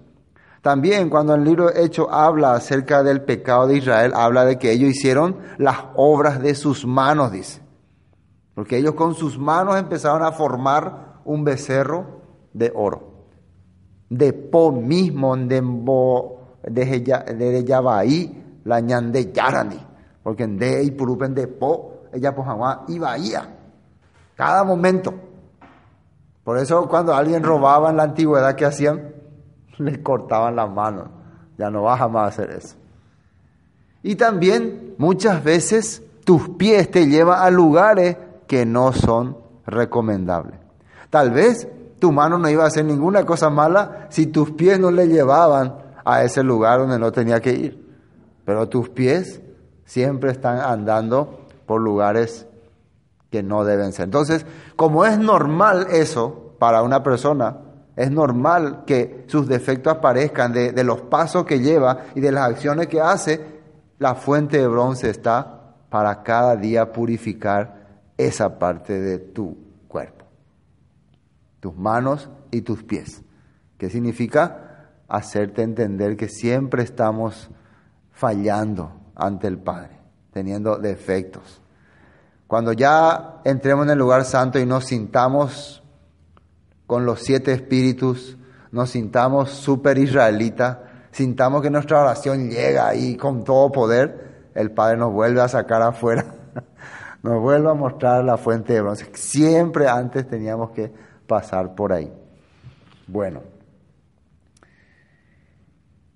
También 0.61 1.09
cuando 1.09 1.35
el 1.35 1.43
libro 1.43 1.75
Hecho 1.75 2.09
habla 2.09 2.53
acerca 2.53 3.03
del 3.03 3.23
pecado 3.23 3.67
de 3.67 3.79
Israel, 3.79 4.13
habla 4.15 4.45
de 4.45 4.57
que 4.57 4.71
ellos 4.71 4.91
hicieron 4.91 5.39
las 5.57 5.75
obras 5.97 6.41
de 6.41 6.55
sus 6.55 6.85
manos, 6.85 7.33
dice. 7.33 7.61
Porque 8.55 8.77
ellos 8.77 8.93
con 8.93 9.13
sus 9.13 9.37
manos 9.37 9.75
empezaron 9.75 10.23
a 10.23 10.31
formar 10.31 11.19
un 11.25 11.43
becerro 11.43 12.21
de 12.53 12.71
oro. 12.73 13.08
De 14.09 14.33
po 14.33 14.71
mismo, 14.71 15.35
de 15.37 15.61
de 16.63 17.63
Yabaí, 17.63 18.61
la 18.65 18.79
ñan 18.79 19.11
de 19.11 19.31
Yarani. 19.31 19.79
Porque 20.23 20.43
en 20.43 20.57
de 20.57 20.83
y 20.83 20.91
purupen 20.91 21.33
de 21.33 21.47
po, 21.47 22.03
ella 22.13 22.35
pues 22.35 22.47
y 22.87 22.99
bahía. 22.99 23.55
Cada 24.35 24.63
momento. 24.63 25.13
Por 26.43 26.57
eso 26.57 26.87
cuando 26.87 27.13
alguien 27.13 27.43
robaba 27.43 27.89
en 27.89 27.97
la 27.97 28.03
antigüedad, 28.03 28.55
¿qué 28.55 28.65
hacían? 28.65 29.13
Le 29.77 30.01
cortaban 30.01 30.55
las 30.55 30.69
manos. 30.69 31.09
Ya 31.57 31.69
no 31.69 31.83
vas 31.83 31.99
jamás 31.99 32.23
a 32.23 32.27
hacer 32.27 32.51
eso. 32.51 32.75
Y 34.01 34.15
también 34.15 34.95
muchas 34.97 35.43
veces 35.43 36.01
tus 36.23 36.49
pies 36.49 36.89
te 36.89 37.07
llevan 37.07 37.41
a 37.41 37.49
lugares 37.49 38.17
que 38.47 38.65
no 38.65 38.93
son 38.93 39.37
recomendables. 39.65 40.57
Tal 41.09 41.31
vez 41.31 41.67
tu 41.99 42.11
mano 42.11 42.37
no 42.37 42.49
iba 42.49 42.63
a 42.63 42.67
hacer 42.67 42.85
ninguna 42.85 43.25
cosa 43.25 43.49
mala 43.49 44.07
si 44.09 44.27
tus 44.27 44.51
pies 44.51 44.79
no 44.79 44.89
le 44.89 45.07
llevaban 45.07 45.75
a 46.05 46.23
ese 46.23 46.43
lugar 46.43 46.79
donde 46.79 46.97
no 46.97 47.11
tenía 47.11 47.39
que 47.41 47.53
ir. 47.53 47.89
Pero 48.45 48.67
tus 48.67 48.89
pies 48.89 49.41
siempre 49.85 50.31
están 50.31 50.59
andando 50.59 51.45
por 51.65 51.81
lugares 51.81 52.47
que 53.29 53.43
no 53.43 53.63
deben 53.63 53.91
ser. 53.91 54.05
Entonces, 54.05 54.45
como 54.75 55.05
es 55.05 55.19
normal 55.19 55.87
eso 55.91 56.53
para 56.57 56.81
una 56.81 57.03
persona, 57.03 57.57
es 57.95 58.11
normal 58.11 58.83
que 58.85 59.25
sus 59.27 59.47
defectos 59.47 59.93
aparezcan 59.93 60.53
de, 60.53 60.83
los 60.83 61.01
pasos 61.01 61.45
que 61.45 61.59
lleva 61.59 62.05
y 62.15 62.21
de 62.21 62.31
las 62.31 62.49
acciones 62.49 62.87
que 62.87 63.01
hace, 63.01 63.59
la 63.97 64.15
fuente 64.15 64.57
de 64.57 64.67
bronce 64.67 65.09
está 65.09 65.73
para 65.89 66.23
cada 66.23 66.55
día 66.55 66.93
purificar 66.93 67.87
esa 68.17 68.57
parte 68.57 68.99
de 68.99 69.19
tu 69.19 69.68
tus 71.59 71.75
manos 71.75 72.29
y 72.51 72.61
tus 72.61 72.83
pies. 72.83 73.23
¿Qué 73.77 73.89
significa? 73.89 74.87
Hacerte 75.07 75.63
entender 75.63 76.17
que 76.17 76.27
siempre 76.27 76.83
estamos 76.83 77.49
fallando 78.11 78.91
ante 79.15 79.47
el 79.47 79.57
Padre, 79.57 79.99
teniendo 80.31 80.77
defectos. 80.77 81.61
Cuando 82.47 82.73
ya 82.73 83.41
entremos 83.43 83.85
en 83.85 83.91
el 83.91 83.99
lugar 83.99 84.25
santo 84.25 84.59
y 84.59 84.65
nos 84.65 84.85
sintamos 84.85 85.83
con 86.87 87.05
los 87.05 87.21
siete 87.21 87.53
espíritus, 87.53 88.37
nos 88.71 88.89
sintamos 88.89 89.51
súper 89.51 89.97
israelitas, 89.97 90.77
sintamos 91.11 91.61
que 91.61 91.69
nuestra 91.69 92.01
oración 92.01 92.49
llega 92.49 92.87
ahí 92.87 93.15
con 93.15 93.43
todo 93.43 93.71
poder, 93.71 94.49
el 94.55 94.71
Padre 94.71 94.97
nos 94.97 95.13
vuelve 95.13 95.41
a 95.41 95.47
sacar 95.47 95.81
afuera, 95.81 96.25
nos 97.23 97.39
vuelve 97.41 97.69
a 97.69 97.73
mostrar 97.73 98.23
la 98.23 98.37
fuente 98.37 98.73
de 98.73 98.81
bronce. 98.81 99.09
Siempre 99.13 99.87
antes 99.87 100.27
teníamos 100.27 100.71
que 100.71 100.91
pasar 101.29 101.75
por 101.75 101.93
ahí. 101.93 102.11
Bueno. 103.07 103.41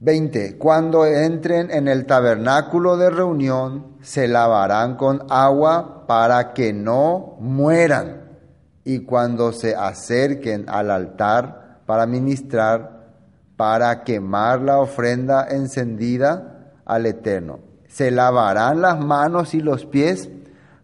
20. 0.02 0.58
Cuando 0.58 1.06
entren 1.06 1.72
en 1.72 1.88
el 1.88 2.06
tabernáculo 2.06 2.98
de 2.98 3.10
reunión, 3.10 3.96
se 4.02 4.28
lavarán 4.28 4.98
con 4.98 5.26
agua 5.30 6.06
para 6.08 6.52
que 6.52 6.74
no 6.74 7.38
mueran. 7.40 8.24
Y 8.84 9.06
cuando 9.06 9.54
se 9.54 9.78
acerquen 9.78 10.66
al 10.68 10.92
altar 10.92 11.80
para 11.86 12.06
ministrar, 12.06 13.04
para 13.56 14.04
quemar 14.04 14.60
la 14.60 14.80
ofrenda 14.80 15.48
encendida 15.50 16.74
al 16.84 17.06
Eterno, 17.06 17.60
se 17.88 18.12
lavarán 18.12 18.82
las 18.82 19.00
manos 19.00 19.54
y 19.54 19.62
los 19.62 19.86
pies 19.86 20.30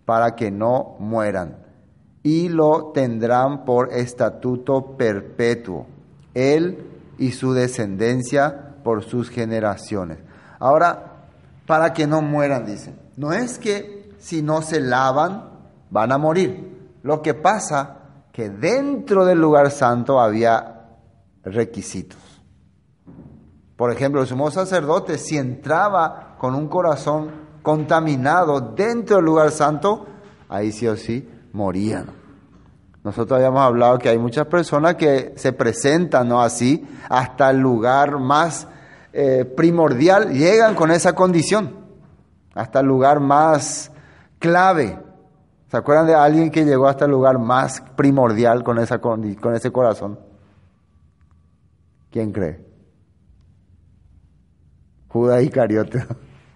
para 0.06 0.38
que 0.38 0.50
no 0.50 0.96
mueran. 1.00 1.58
Y 2.24 2.50
lo 2.50 2.92
tendrán 2.94 3.64
por 3.66 3.94
estatuto 3.94 4.98
perpetuo, 4.98 5.88
él 6.34 6.86
y 7.18 7.32
su 7.32 7.54
descendencia 7.54 8.76
por 8.84 9.04
sus 9.04 9.30
generaciones. 9.30 10.20
Ahora, 10.60 11.28
para 11.66 11.94
que 11.94 12.08
no 12.08 12.22
mueran, 12.22 12.66
dicen. 12.66 13.00
No 13.16 13.32
es 13.32 13.60
que 13.60 14.12
si 14.18 14.42
no 14.42 14.62
se 14.62 14.82
lavan, 14.82 15.50
van 15.90 16.12
a 16.12 16.18
morir. 16.18 16.98
Lo 17.04 17.22
que 17.22 17.34
pasa 17.34 17.98
que 18.32 18.50
dentro 18.50 19.26
del 19.26 19.40
lugar 19.40 19.72
santo 19.72 20.20
había 20.20 20.88
requisitos. 21.44 22.20
Por 23.76 23.92
ejemplo, 23.92 24.22
el 24.22 24.28
sumo 24.28 24.52
sacerdote, 24.52 25.18
si 25.18 25.38
entraba 25.38 26.36
con 26.38 26.54
un 26.54 26.68
corazón 26.68 27.32
contaminado 27.62 28.60
dentro 28.60 29.18
del 29.18 29.26
lugar 29.26 29.52
santo, 29.52 30.06
ahí 30.50 30.72
sí 30.72 30.88
o 30.88 30.98
sí 30.98 31.28
morían. 31.54 32.08
Nosotros 33.04 33.38
habíamos 33.38 33.62
hablado 33.62 33.98
que 33.98 34.10
hay 34.10 34.18
muchas 34.18 34.46
personas 34.48 34.96
que 34.96 35.34
se 35.38 35.54
presentan 35.54 36.28
¿no? 36.28 36.42
así 36.42 36.86
hasta 37.08 37.50
el 37.50 37.60
lugar 37.60 38.20
más 38.20 38.68
eh, 39.14 39.46
primordial, 39.46 40.34
llegan 40.34 40.76
con 40.76 40.92
esa 40.92 41.14
condición, 41.14 41.76
hasta 42.54 42.82
el 42.82 42.86
lugar 42.86 43.20
más 43.20 43.92
clave. 44.38 45.00
¿Se 45.72 45.78
acuerdan 45.78 46.08
de 46.08 46.16
alguien 46.16 46.52
que 46.52 46.66
llegó 46.66 46.88
hasta 46.88 47.06
el 47.06 47.12
lugar 47.12 47.40
más 47.40 47.82
primordial 47.96 48.64
con, 48.64 48.80
esa, 48.80 49.00
con 49.00 49.56
ese 49.56 49.72
corazón? 49.72 50.20
¿Quién 52.12 52.32
cree? 52.32 52.66
Judas 55.08 55.44
Iscariote. 55.44 56.06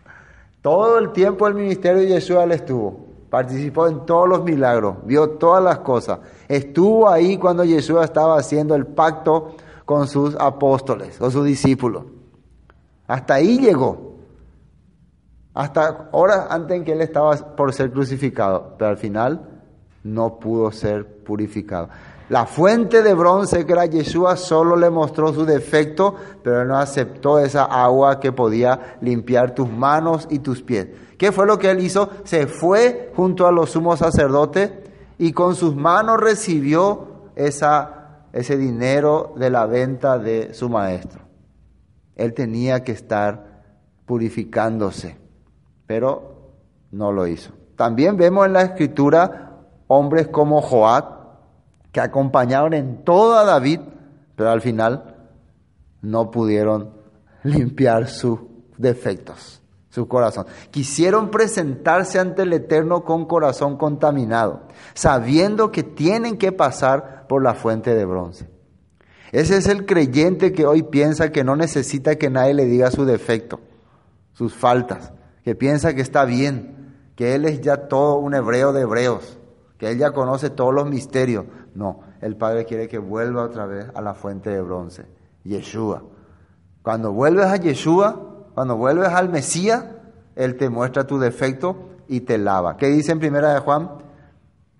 Todo 0.61 0.97
el 0.99 1.11
tiempo 1.11 1.47
el 1.47 1.55
ministerio 1.55 2.01
de 2.01 2.07
Jesús 2.07 2.37
le 2.47 2.55
estuvo. 2.55 3.12
Participó 3.33 3.87
en 3.87 4.05
todos 4.05 4.29
los 4.29 4.43
milagros, 4.43 4.97
vio 5.05 5.27
todas 5.27 5.63
las 5.63 5.79
cosas. 5.79 6.19
Estuvo 6.47 7.09
ahí 7.09 7.39
cuando 7.39 7.63
Jesús 7.63 7.99
estaba 8.03 8.37
haciendo 8.37 8.75
el 8.75 8.85
pacto 8.85 9.55
con 9.85 10.07
sus 10.07 10.35
apóstoles, 10.35 11.17
con 11.17 11.31
sus 11.31 11.43
discípulos. 11.43 12.03
Hasta 13.07 13.33
ahí 13.33 13.57
llegó. 13.57 14.17
Hasta 15.55 16.09
horas 16.11 16.45
antes 16.51 16.77
en 16.77 16.83
que 16.83 16.91
él 16.91 17.01
estaba 17.01 17.35
por 17.55 17.73
ser 17.73 17.91
crucificado, 17.91 18.75
pero 18.77 18.91
al 18.91 18.97
final 18.97 19.49
no 20.03 20.37
pudo 20.37 20.71
ser 20.71 21.23
purificado. 21.23 21.89
La 22.29 22.45
fuente 22.45 23.03
de 23.03 23.13
bronce 23.13 23.65
que 23.65 23.73
era 23.73 23.85
Yeshua 23.85 24.37
solo 24.37 24.75
le 24.75 24.89
mostró 24.89 25.33
su 25.33 25.45
defecto, 25.45 26.15
pero 26.43 26.63
no 26.65 26.77
aceptó 26.77 27.39
esa 27.39 27.65
agua 27.65 28.19
que 28.19 28.31
podía 28.31 28.97
limpiar 29.01 29.53
tus 29.53 29.69
manos 29.69 30.27
y 30.29 30.39
tus 30.39 30.61
pies. 30.61 30.87
¿Qué 31.17 31.31
fue 31.31 31.45
lo 31.45 31.59
que 31.59 31.71
él 31.71 31.81
hizo? 31.81 32.09
Se 32.23 32.47
fue 32.47 33.11
junto 33.15 33.45
a 33.45 33.51
los 33.51 33.71
sumos 33.71 33.99
sacerdotes 33.99 34.71
y 35.17 35.31
con 35.33 35.55
sus 35.55 35.75
manos 35.75 36.19
recibió 36.19 37.31
esa, 37.35 38.25
ese 38.31 38.57
dinero 38.57 39.33
de 39.35 39.49
la 39.49 39.65
venta 39.65 40.17
de 40.17 40.53
su 40.53 40.69
maestro. 40.69 41.21
Él 42.15 42.33
tenía 42.33 42.83
que 42.83 42.91
estar 42.93 43.63
purificándose, 44.05 45.17
pero 45.87 46.51
no 46.91 47.11
lo 47.11 47.27
hizo. 47.27 47.51
También 47.75 48.17
vemos 48.17 48.45
en 48.45 48.53
la 48.53 48.61
escritura 48.61 49.51
hombres 49.87 50.27
como 50.27 50.61
Joab, 50.61 51.22
que 51.93 52.01
acompañaron 52.01 52.73
en 52.73 53.05
toda 53.05 53.45
David, 53.45 53.79
pero 54.35 54.49
al 54.49 54.61
final 54.61 55.15
no 56.01 56.31
pudieron 56.31 56.89
limpiar 57.43 58.09
sus 58.09 58.39
defectos, 58.77 59.61
su 59.89 60.07
corazón. 60.07 60.47
Quisieron 60.71 61.29
presentarse 61.29 62.19
ante 62.19 62.41
el 62.41 62.51
Eterno 62.51 63.05
con 63.05 63.25
corazón 63.25 63.77
contaminado, 63.77 64.63
sabiendo 64.95 65.71
que 65.71 65.83
tienen 65.83 66.37
que 66.37 66.51
pasar 66.51 67.27
por 67.29 67.43
la 67.43 67.53
fuente 67.53 67.93
de 67.93 68.05
bronce. 68.05 68.49
Ese 69.31 69.57
es 69.57 69.67
el 69.67 69.85
creyente 69.85 70.51
que 70.51 70.65
hoy 70.65 70.81
piensa 70.83 71.31
que 71.31 71.43
no 71.43 71.55
necesita 71.55 72.15
que 72.15 72.29
nadie 72.29 72.55
le 72.55 72.65
diga 72.65 72.89
su 72.91 73.05
defecto, 73.05 73.59
sus 74.33 74.55
faltas, 74.55 75.13
que 75.43 75.53
piensa 75.53 75.93
que 75.93 76.01
está 76.01 76.25
bien, 76.25 76.95
que 77.15 77.35
él 77.35 77.45
es 77.45 77.61
ya 77.61 77.87
todo 77.87 78.17
un 78.17 78.33
hebreo 78.33 78.73
de 78.73 78.81
hebreos, 78.81 79.37
que 79.83 79.91
él 79.91 79.97
ya 79.97 80.11
conoce 80.11 80.49
todos 80.49 80.73
los 80.73 80.87
misterios. 80.87 81.43
No, 81.75 81.99
el 82.21 82.37
Padre 82.37 82.63
quiere 82.63 82.87
que 82.87 82.99
vuelva 82.99 83.43
otra 83.43 83.65
vez 83.65 83.87
a 83.93 83.99
la 83.99 84.13
fuente 84.13 84.49
de 84.49 84.61
bronce, 84.61 85.05
Yeshua. 85.43 86.03
Cuando 86.81 87.11
vuelves 87.11 87.47
a 87.47 87.57
Yeshua, 87.57 88.45
cuando 88.53 88.77
vuelves 88.77 89.09
al 89.09 89.27
Mesías, 89.27 89.83
Él 90.37 90.55
te 90.55 90.69
muestra 90.69 91.05
tu 91.05 91.19
defecto 91.19 91.75
y 92.07 92.21
te 92.21 92.37
lava. 92.37 92.77
¿Qué 92.77 92.87
dice 92.87 93.11
en 93.11 93.19
primera 93.19 93.53
de 93.53 93.59
Juan? 93.59 93.89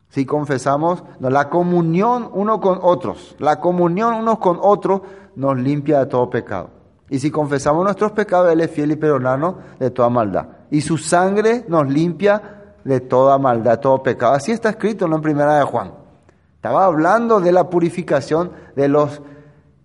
Si 0.07 0.25
confesamos, 0.25 1.03
la 1.19 1.49
comunión 1.49 2.29
uno 2.31 2.61
con 2.61 2.79
otros, 2.81 3.35
la 3.39 3.59
comunión 3.59 4.13
unos 4.13 4.39
con 4.39 4.57
otros 4.61 5.01
nos 5.35 5.59
limpia 5.59 5.99
de 5.99 6.05
todo 6.05 6.29
pecado. 6.29 6.69
Y 7.09 7.19
si 7.19 7.29
confesamos 7.29 7.83
nuestros 7.83 8.13
pecados, 8.13 8.53
Él 8.53 8.61
es 8.61 8.71
fiel 8.71 8.93
y 8.93 8.95
perdonano 8.95 9.57
de 9.79 9.91
toda 9.91 10.07
maldad. 10.07 10.47
Y 10.71 10.79
su 10.79 10.97
sangre 10.97 11.65
nos 11.67 11.89
limpia 11.89 12.62
de 12.83 12.99
toda 12.99 13.37
maldad, 13.37 13.79
todo 13.79 14.03
pecado. 14.03 14.33
Así 14.33 14.51
está 14.51 14.69
escrito 14.69 15.05
en 15.05 15.21
primera 15.21 15.57
de 15.57 15.63
Juan. 15.63 15.93
Estaba 16.55 16.85
hablando 16.85 17.39
de 17.39 17.51
la 17.51 17.69
purificación 17.69 18.51
de 18.75 18.87
los 18.87 19.21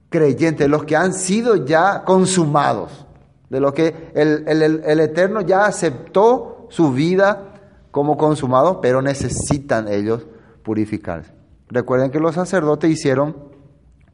creyentes, 0.09 0.69
los 0.69 0.85
que 0.85 0.97
han 0.97 1.13
sido 1.13 1.57
ya 1.67 2.05
consumados, 2.05 3.07
de 3.51 3.61
los 3.61 3.73
que 3.73 4.13
el, 4.15 4.45
el 4.49 5.01
Eterno 5.01 5.41
ya 5.41 5.65
aceptó 5.67 6.67
su 6.71 6.93
vida 6.93 7.55
como 7.91 8.17
consumados, 8.17 8.79
pero 8.81 9.03
necesitan 9.03 9.89
ellos 9.89 10.27
purificarse. 10.63 11.33
Recuerden 11.69 12.11
que 12.11 12.21
los 12.21 12.35
sacerdotes 12.35 12.91
hicieron 12.91 13.37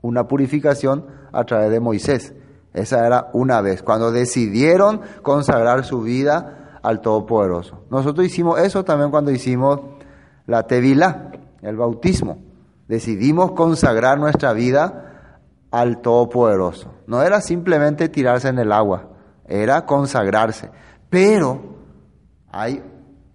una 0.03 0.27
purificación 0.27 1.07
a 1.33 1.44
través 1.44 1.70
de 1.70 1.81
Moisés. 1.81 2.33
Esa 2.73 3.07
era 3.07 3.31
una 3.33 3.61
vez, 3.61 3.83
cuando 3.83 4.11
decidieron 4.11 5.01
consagrar 5.23 5.85
su 5.85 6.03
vida 6.03 6.63
al 6.85 7.01
Todopoderoso. 7.01 7.81
Nosotros 7.90 8.27
hicimos 8.27 8.61
eso 8.61 8.85
también 8.85 9.11
cuando 9.11 9.31
hicimos 9.31 9.81
la 10.47 10.66
Tevila, 10.66 11.33
el 11.62 11.77
bautismo. 11.77 12.38
Decidimos 12.87 13.53
consagrar 13.53 14.18
nuestra 14.18 14.53
vida 14.53 15.40
al 15.70 16.03
Todopoderoso. 16.03 16.92
No 17.07 17.23
era 17.23 17.40
simplemente 17.40 18.11
tirarse 18.11 18.49
en 18.49 18.59
el 18.59 18.70
agua, 18.70 19.09
era 19.49 19.87
consagrarse. 19.87 20.70
Pero 21.09 21.59
hay 22.53 22.83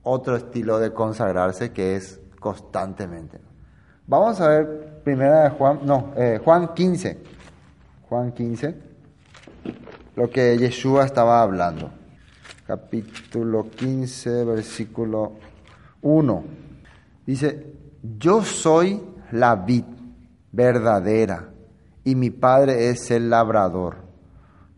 otro 0.03 0.35
estilo 0.35 0.77
de 0.77 0.93
consagrarse 0.93 1.71
que 1.71 1.95
es 1.95 2.21
constantemente. 2.39 3.39
Vamos 4.05 4.39
a 4.41 4.47
ver 4.47 5.01
primera 5.03 5.45
de 5.45 5.49
Juan, 5.49 5.79
no, 5.85 6.13
eh, 6.15 6.39
Juan 6.43 6.75
15, 6.75 7.17
Juan 8.07 8.31
15, 8.31 8.75
lo 10.15 10.29
que 10.29 10.55
Yeshua 10.55 11.05
estaba 11.05 11.41
hablando. 11.41 11.98
Capítulo 12.69 13.67
15, 13.67 14.45
versículo 14.45 15.31
1. 16.03 16.43
Dice, 17.25 17.73
yo 18.19 18.43
soy 18.43 19.01
la 19.31 19.55
vid 19.55 19.85
verdadera 20.51 21.49
y 22.03 22.13
mi 22.13 22.29
padre 22.29 22.91
es 22.91 23.09
el 23.09 23.31
labrador. 23.31 23.95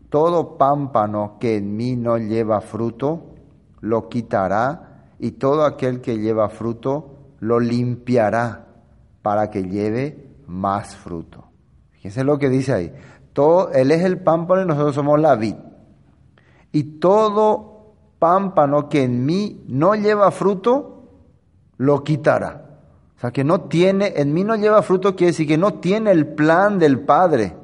Todo 0.08 0.56
pámpano 0.56 1.36
que 1.38 1.58
en 1.58 1.76
mí 1.76 1.94
no 1.96 2.16
lleva 2.16 2.62
fruto, 2.62 3.34
lo 3.82 4.08
quitará 4.08 5.10
y 5.18 5.32
todo 5.32 5.66
aquel 5.66 6.00
que 6.00 6.16
lleva 6.16 6.48
fruto 6.48 7.18
lo 7.40 7.60
limpiará 7.60 8.68
para 9.20 9.50
que 9.50 9.64
lleve 9.64 10.30
más 10.46 10.96
fruto. 10.96 11.44
Fíjense 11.90 12.24
lo 12.24 12.38
que 12.38 12.48
dice 12.48 12.72
ahí. 12.72 12.94
Todo, 13.34 13.70
él 13.72 13.90
es 13.90 14.02
el 14.02 14.18
pámpano 14.18 14.62
y 14.62 14.66
nosotros 14.66 14.94
somos 14.94 15.20
la 15.20 15.36
vid. 15.36 15.56
Y 16.74 16.84
todo 16.98 17.71
pámpano 18.22 18.88
que 18.88 19.02
en 19.02 19.26
mí 19.26 19.64
no 19.66 19.96
lleva 19.96 20.30
fruto, 20.30 21.08
lo 21.76 22.04
quitará. 22.04 22.62
O 23.16 23.20
sea, 23.20 23.32
que 23.32 23.42
no 23.42 23.62
tiene, 23.62 24.12
en 24.14 24.32
mí 24.32 24.44
no 24.44 24.54
lleva 24.54 24.80
fruto, 24.82 25.16
quiere 25.16 25.32
decir 25.32 25.48
que 25.48 25.58
no 25.58 25.74
tiene 25.74 26.12
el 26.12 26.28
plan 26.28 26.78
del 26.78 27.00
Padre 27.00 27.56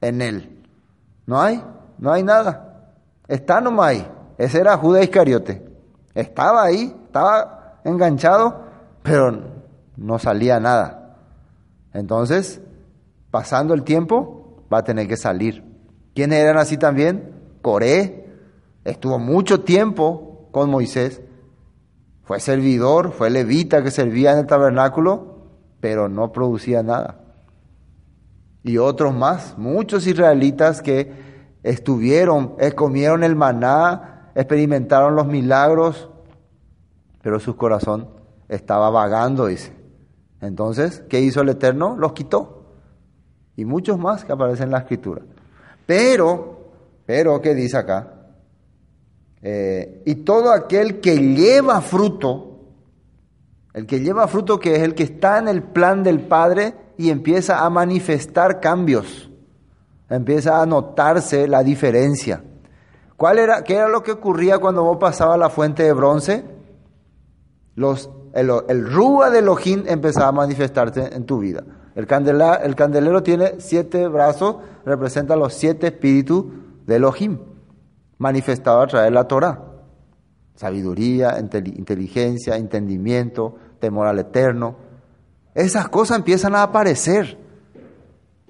en 0.00 0.20
él. 0.20 0.64
¿No 1.26 1.40
hay? 1.40 1.62
no 1.98 2.10
hay 2.10 2.24
nada. 2.24 2.88
Está 3.28 3.60
nomás 3.60 3.86
ahí. 3.90 4.08
Ese 4.36 4.58
era 4.58 4.76
Judas 4.76 5.04
Iscariote. 5.04 5.64
Estaba 6.12 6.64
ahí, 6.64 6.92
estaba 7.04 7.78
enganchado, 7.84 8.64
pero 9.04 9.38
no 9.96 10.18
salía 10.18 10.58
nada. 10.58 11.18
Entonces, 11.92 12.60
pasando 13.30 13.74
el 13.74 13.84
tiempo, 13.84 14.64
va 14.72 14.78
a 14.78 14.84
tener 14.84 15.06
que 15.06 15.16
salir. 15.16 15.62
¿Quiénes 16.16 16.40
eran 16.40 16.56
así 16.56 16.78
también? 16.78 17.32
Coré, 17.62 18.20
estuvo 18.84 19.18
mucho 19.18 19.60
tiempo 19.60 20.48
con 20.52 20.70
Moisés, 20.70 21.20
fue 22.24 22.40
servidor, 22.40 23.12
fue 23.12 23.30
levita 23.30 23.82
que 23.82 23.90
servía 23.90 24.32
en 24.32 24.38
el 24.38 24.46
tabernáculo, 24.46 25.48
pero 25.80 26.08
no 26.08 26.32
producía 26.32 26.82
nada. 26.82 27.20
Y 28.62 28.78
otros 28.78 29.14
más, 29.14 29.56
muchos 29.58 30.06
israelitas 30.06 30.82
que 30.82 31.12
estuvieron, 31.62 32.54
eh, 32.58 32.72
comieron 32.72 33.24
el 33.24 33.34
maná, 33.34 34.30
experimentaron 34.34 35.16
los 35.16 35.26
milagros, 35.26 36.10
pero 37.22 37.40
su 37.40 37.56
corazón 37.56 38.08
estaba 38.48 38.90
vagando, 38.90 39.46
dice. 39.46 39.72
Entonces, 40.40 41.02
¿qué 41.08 41.20
hizo 41.20 41.40
el 41.42 41.50
Eterno? 41.50 41.96
Los 41.96 42.12
quitó. 42.12 42.64
Y 43.56 43.64
muchos 43.64 43.98
más 43.98 44.24
que 44.24 44.32
aparecen 44.32 44.66
en 44.66 44.72
la 44.72 44.78
escritura. 44.78 45.22
Pero, 45.84 46.70
pero, 47.06 47.40
¿qué 47.40 47.54
dice 47.54 47.76
acá? 47.76 48.19
Eh, 49.42 50.02
y 50.04 50.16
todo 50.16 50.52
aquel 50.52 51.00
que 51.00 51.16
lleva 51.16 51.80
fruto, 51.80 52.58
el 53.72 53.86
que 53.86 54.00
lleva 54.00 54.28
fruto 54.28 54.58
que 54.58 54.76
es 54.76 54.82
el 54.82 54.94
que 54.94 55.04
está 55.04 55.38
en 55.38 55.48
el 55.48 55.62
plan 55.62 56.02
del 56.02 56.20
Padre 56.20 56.74
y 56.98 57.10
empieza 57.10 57.64
a 57.64 57.70
manifestar 57.70 58.60
cambios, 58.60 59.30
empieza 60.10 60.60
a 60.60 60.66
notarse 60.66 61.48
la 61.48 61.62
diferencia. 61.62 62.44
¿Cuál 63.16 63.38
era, 63.38 63.64
¿Qué 63.64 63.76
era 63.76 63.88
lo 63.88 64.02
que 64.02 64.12
ocurría 64.12 64.58
cuando 64.58 64.82
vos 64.82 64.98
pasabas 64.98 65.38
la 65.38 65.50
fuente 65.50 65.82
de 65.82 65.92
bronce? 65.92 66.44
Los, 67.76 68.10
el, 68.34 68.50
el 68.68 68.90
rúa 68.90 69.30
de 69.30 69.38
Elohim 69.38 69.84
empezaba 69.86 70.28
a 70.28 70.32
manifestarse 70.32 71.14
en 71.14 71.24
tu 71.24 71.38
vida. 71.38 71.64
El, 71.94 72.06
el 72.62 72.74
candelero 72.76 73.22
tiene 73.22 73.54
siete 73.58 74.06
brazos, 74.08 74.56
representa 74.84 75.36
los 75.36 75.54
siete 75.54 75.88
espíritus 75.88 76.46
de 76.86 76.96
Elohim 76.96 77.38
manifestado 78.20 78.82
a 78.82 78.86
través 78.86 79.08
de 79.08 79.14
la 79.14 79.26
Torah. 79.26 79.58
Sabiduría, 80.54 81.38
inteligencia, 81.38 82.56
entendimiento, 82.56 83.56
temor 83.80 84.06
al 84.06 84.18
eterno. 84.18 84.76
Esas 85.54 85.88
cosas 85.88 86.18
empiezan 86.18 86.54
a 86.54 86.62
aparecer. 86.62 87.38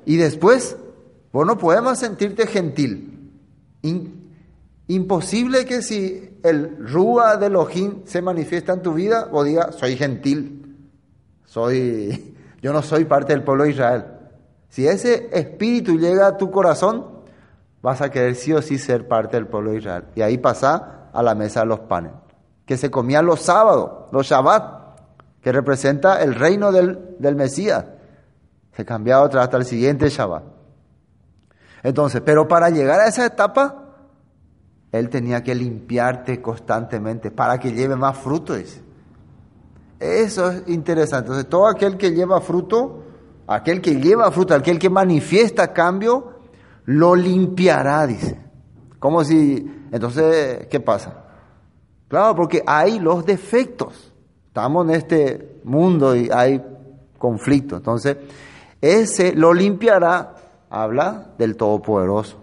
Y 0.05 0.17
después, 0.17 0.77
vos 1.33 1.47
no 1.47 1.57
podemos 1.57 1.99
sentirte 1.99 2.47
gentil. 2.49 3.33
imposible 4.89 5.65
que 5.65 5.83
si 5.83 6.39
el 6.43 6.89
Rúa 6.89 7.37
de 7.37 7.47
Elohim 7.47 8.03
se 8.07 8.21
manifiesta 8.23 8.73
en 8.73 8.83
tu 8.83 8.95
vida, 8.95 9.27
vos 9.31 9.47
digas, 9.47 9.77
soy 9.77 9.97
gentil. 9.97 10.89
Soy, 11.45 12.35
yo 12.61 12.73
no 12.73 12.83
soy 12.83 13.05
parte 13.05 13.35
del 13.35 13.45
pueblo 13.45 13.65
de 13.65 13.71
Israel. 13.71 14.05
Si 14.69 14.85
ese 14.89 15.31
espíritu 15.33 15.97
llega 15.97 16.27
a 16.27 16.37
tu 16.37 16.51
corazón, 16.51 17.10
vas 17.83 18.01
a 18.01 18.11
querer 18.11 18.35
sí 18.35 18.53
o 18.53 18.63
sí 18.63 18.79
ser 18.79 19.09
parte 19.09 19.37
del 19.37 19.47
pueblo 19.47 19.73
de 19.73 19.79
Israel. 19.79 20.05
Y 20.15 20.23
ahí 20.23 20.39
pasa 20.39 21.09
a 21.13 21.23
la 21.23 21.35
mesa 21.35 21.61
de 21.61 21.67
los 21.67 21.81
panes, 21.81 22.13
que 22.67 22.77
se 22.77 22.91
comían 22.91 23.27
los 23.27 23.41
sábados, 23.41 24.11
los 24.13 24.27
Shabbat, 24.27 24.81
que 25.43 25.53
representa 25.53 26.23
el 26.23 26.35
reino 26.35 26.73
del, 26.73 27.17
del 27.19 27.37
Mesías. 27.37 27.85
Se 28.73 28.85
cambiaba 28.85 29.25
otra 29.25 29.43
hasta 29.43 29.57
el 29.57 29.65
siguiente 29.65 30.09
Shabbat. 30.09 30.45
Entonces, 31.83 32.21
pero 32.25 32.47
para 32.47 32.69
llegar 32.69 33.01
a 33.01 33.07
esa 33.07 33.25
etapa, 33.25 33.81
él 34.93 35.09
tenía 35.09 35.43
que 35.43 35.55
limpiarte 35.55 36.43
constantemente 36.43 37.31
para 37.31 37.59
que 37.59 37.73
lleve 37.73 37.97
más 37.97 38.19
fruto. 38.19 38.55
Eso 39.99 40.51
es 40.51 40.63
interesante. 40.67 41.29
Entonces, 41.29 41.49
todo 41.49 41.67
aquel 41.67 41.97
que 41.97 42.11
lleva 42.11 42.41
fruto, 42.41 43.05
aquel 43.47 43.81
que 43.81 43.97
lleva 43.97 44.31
fruto, 44.31 44.55
aquel 44.55 44.79
que 44.79 44.91
manifiesta 44.91 45.73
cambio, 45.73 46.30
lo 46.91 47.15
limpiará, 47.15 48.05
dice. 48.05 48.37
Como 48.99 49.23
si, 49.23 49.65
entonces, 49.93 50.67
¿qué 50.67 50.81
pasa? 50.81 51.25
Claro, 52.09 52.35
porque 52.35 52.65
hay 52.67 52.99
los 52.99 53.25
defectos. 53.25 54.13
Estamos 54.49 54.89
en 54.89 54.95
este 54.97 55.61
mundo 55.63 56.17
y 56.17 56.29
hay 56.33 56.61
conflicto. 57.17 57.77
Entonces, 57.77 58.17
ese 58.81 59.33
lo 59.35 59.55
limpiará, 59.55 60.35
habla 60.69 61.29
del 61.39 61.57
Todopoderoso, 61.57 62.39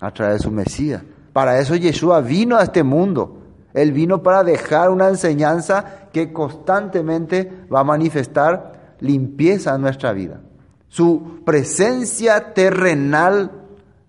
a 0.00 0.12
través 0.12 0.36
de 0.36 0.42
su 0.42 0.50
Mesías. 0.50 1.02
Para 1.32 1.58
eso 1.58 1.74
Yeshua 1.74 2.20
vino 2.20 2.56
a 2.56 2.64
este 2.64 2.82
mundo. 2.82 3.38
Él 3.72 3.92
vino 3.92 4.22
para 4.22 4.44
dejar 4.44 4.90
una 4.90 5.08
enseñanza 5.08 6.08
que 6.12 6.30
constantemente 6.30 7.64
va 7.72 7.80
a 7.80 7.84
manifestar 7.84 8.96
limpieza 9.00 9.74
en 9.74 9.80
nuestra 9.80 10.12
vida. 10.12 10.42
Su 10.88 11.42
presencia 11.46 12.52
terrenal 12.52 13.57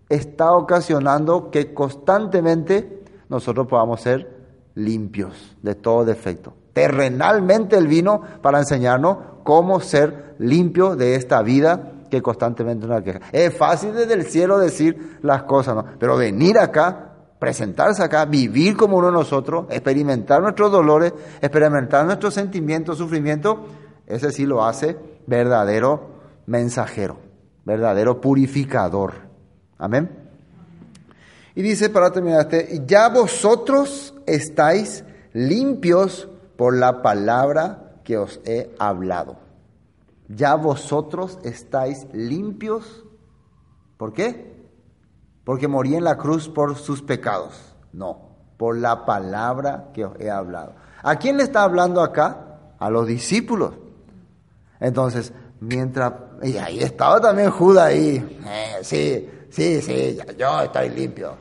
está 0.10 0.54
ocasionando 0.54 1.52
que 1.52 1.74
constantemente 1.74 3.04
nosotros 3.30 3.68
podamos 3.68 4.02
ser 4.02 4.40
limpios 4.76 5.56
de 5.62 5.76
todo 5.76 6.04
defecto. 6.04 6.54
Terrenalmente 6.74 7.78
Él 7.78 7.88
vino 7.88 8.22
para 8.42 8.60
enseñarnos 8.60 9.18
cómo 9.44 9.80
ser 9.80 10.36
limpios 10.40 10.98
de 10.98 11.16
esta 11.16 11.42
vida 11.42 11.92
que 12.10 12.22
constantemente 12.22 12.88
nos 12.88 13.04
queja. 13.04 13.20
Es 13.32 13.56
fácil 13.56 13.94
desde 13.94 14.16
el 14.16 14.26
cielo 14.26 14.58
decir 14.58 15.20
las 15.22 15.44
cosas, 15.44 15.76
¿no? 15.76 15.86
Pero 16.00 16.18
venir 16.18 16.58
acá, 16.58 17.14
presentarse 17.38 18.04
acá, 18.04 18.26
vivir 18.26 18.76
como 18.76 18.98
uno 18.98 19.08
de 19.08 19.14
nosotros, 19.14 19.66
experimentar 19.70 20.42
nuestros 20.42 20.72
dolores, 20.72 21.14
experimentar 21.42 22.06
nuestros 22.06 22.34
sentimientos, 22.34 22.98
sufrimientos, 22.98 23.58
ese 24.08 24.32
sí 24.32 24.46
lo 24.46 24.66
hace 24.66 24.98
verdadero 25.28 26.10
mensajero, 26.48 27.18
verdadero 27.64 28.20
purificador. 28.20 29.29
Amén. 29.80 30.10
Y 31.56 31.62
dice 31.62 31.90
para 31.90 32.12
terminar 32.12 32.42
este, 32.42 32.84
ya 32.86 33.10
vosotros 33.10 34.14
estáis 34.28 35.04
limpios 35.34 36.30
por 36.56 36.78
la 36.78 37.02
palabra 37.02 38.02
que 38.04 38.18
os 38.18 38.40
he 38.46 38.76
hablado. 38.78 39.38
Ya 40.28 40.56
vosotros 40.56 41.40
estáis 41.44 42.06
limpios. 42.14 43.04
¿Por 43.98 44.14
qué? 44.14 44.70
Porque 45.44 45.68
morí 45.68 45.96
en 45.96 46.04
la 46.04 46.18
cruz 46.18 46.48
por 46.48 46.76
sus 46.76 47.02
pecados. 47.02 47.76
No, 47.94 48.30
por 48.58 48.78
la 48.78 49.06
palabra 49.06 49.90
que 49.94 50.06
os 50.06 50.20
he 50.20 50.30
hablado. 50.30 50.76
¿A 51.02 51.16
quién 51.16 51.38
le 51.38 51.44
está 51.44 51.64
hablando 51.64 52.02
acá? 52.02 52.60
A 52.78 52.90
los 52.90 53.08
discípulos. 53.08 53.74
Entonces, 54.80 55.34
mientras... 55.60 56.14
Y 56.44 56.58
ahí 56.58 56.80
estaba 56.80 57.20
también 57.20 57.50
Judas 57.52 57.88
ahí. 57.88 58.40
Eh, 58.46 58.78
sí, 58.82 59.30
sí, 59.50 59.82
sí, 59.82 60.18
yo 60.38 60.62
estoy 60.62 60.90
limpio. 60.90 61.38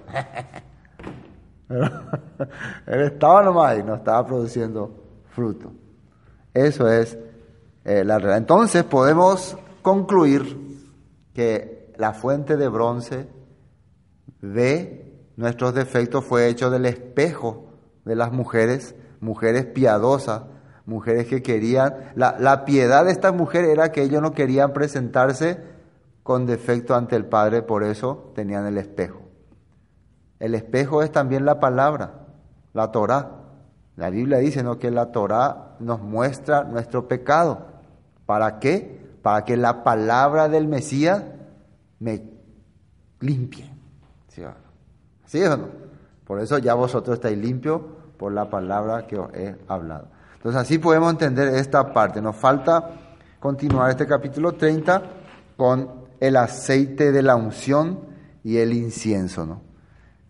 Él 2.87 3.01
estaba 3.03 3.43
nomás 3.43 3.79
y 3.79 3.83
no 3.83 3.97
estaba 3.97 4.27
produciendo 4.27 4.91
fruto. 5.31 5.73
Eso 6.55 6.89
es 6.89 7.19
eh, 7.85 8.05
la 8.05 8.19
realidad. 8.19 8.39
Entonces 8.39 8.85
podemos 8.85 9.57
concluir 9.83 10.81
que 11.35 11.93
la 11.97 12.13
fuente 12.13 12.57
de 12.57 12.69
bronce 12.69 13.29
de 14.41 15.15
nuestros 15.37 15.75
defectos 15.75 16.25
fue 16.25 16.49
hecho 16.49 16.71
del 16.71 16.87
espejo 16.87 17.67
de 18.05 18.17
las 18.17 18.33
mujeres, 18.33 18.95
mujeres 19.21 19.67
piadosas, 19.67 20.43
mujeres 20.87 21.27
que 21.27 21.43
querían, 21.43 22.13
la, 22.15 22.37
la 22.39 22.65
piedad 22.65 23.05
de 23.05 23.13
estas 23.13 23.35
mujeres 23.35 23.71
era 23.71 23.93
que 23.93 24.03
ellos 24.03 24.23
no 24.23 24.33
querían 24.33 24.73
presentarse 24.73 25.63
con 26.29 26.45
defecto 26.45 26.95
ante 26.95 27.17
el 27.17 27.25
Padre, 27.25 27.63
por 27.63 27.83
eso 27.83 28.33
tenían 28.35 28.67
el 28.67 28.77
espejo. 28.77 29.23
El 30.39 30.55
espejo 30.55 31.03
es 31.03 31.11
también 31.11 31.47
la 31.47 31.59
palabra, 31.59 32.27
la 32.75 32.93
Torah. 32.93 33.31
La 33.97 34.11
Biblia 34.11 34.37
dice 34.37 34.63
¿no? 34.63 34.79
que 34.79 34.91
la 34.91 35.11
Torah 35.11 35.77
nos 35.81 36.03
muestra 36.03 36.65
nuestro 36.65 37.09
pecado. 37.09 37.69
¿Para 38.27 38.59
qué? 38.59 39.01
Para 39.23 39.47
que 39.47 39.57
la 39.57 39.83
palabra 39.83 40.51
del 40.51 40.69
Mesías 40.69 41.25
me 41.99 42.23
limpie. 43.21 43.65
¿Sí, 44.29 44.43
¿Sí 45.25 45.43
o 45.45 45.57
no? 45.57 45.69
Por 46.27 46.41
eso 46.41 46.59
ya 46.59 46.75
vosotros 46.75 47.15
estáis 47.15 47.39
limpios 47.39 47.81
por 48.19 48.33
la 48.33 48.51
palabra 48.51 49.07
que 49.07 49.19
os 49.19 49.33
he 49.33 49.57
hablado. 49.67 50.09
Entonces 50.35 50.61
así 50.61 50.79
podemos 50.79 51.11
entender 51.11 51.55
esta 51.55 51.91
parte. 51.95 52.21
Nos 52.21 52.37
falta 52.37 52.91
continuar 53.41 53.89
este 53.89 54.07
capítulo 54.07 54.53
30 54.53 55.03
con 55.57 55.98
el 56.21 56.37
aceite 56.37 57.13
de 57.13 57.23
la 57.23 57.37
unción 57.37 58.01
y 58.45 58.59
el 58.59 58.73
incienso, 58.73 59.47
¿no? 59.47 59.63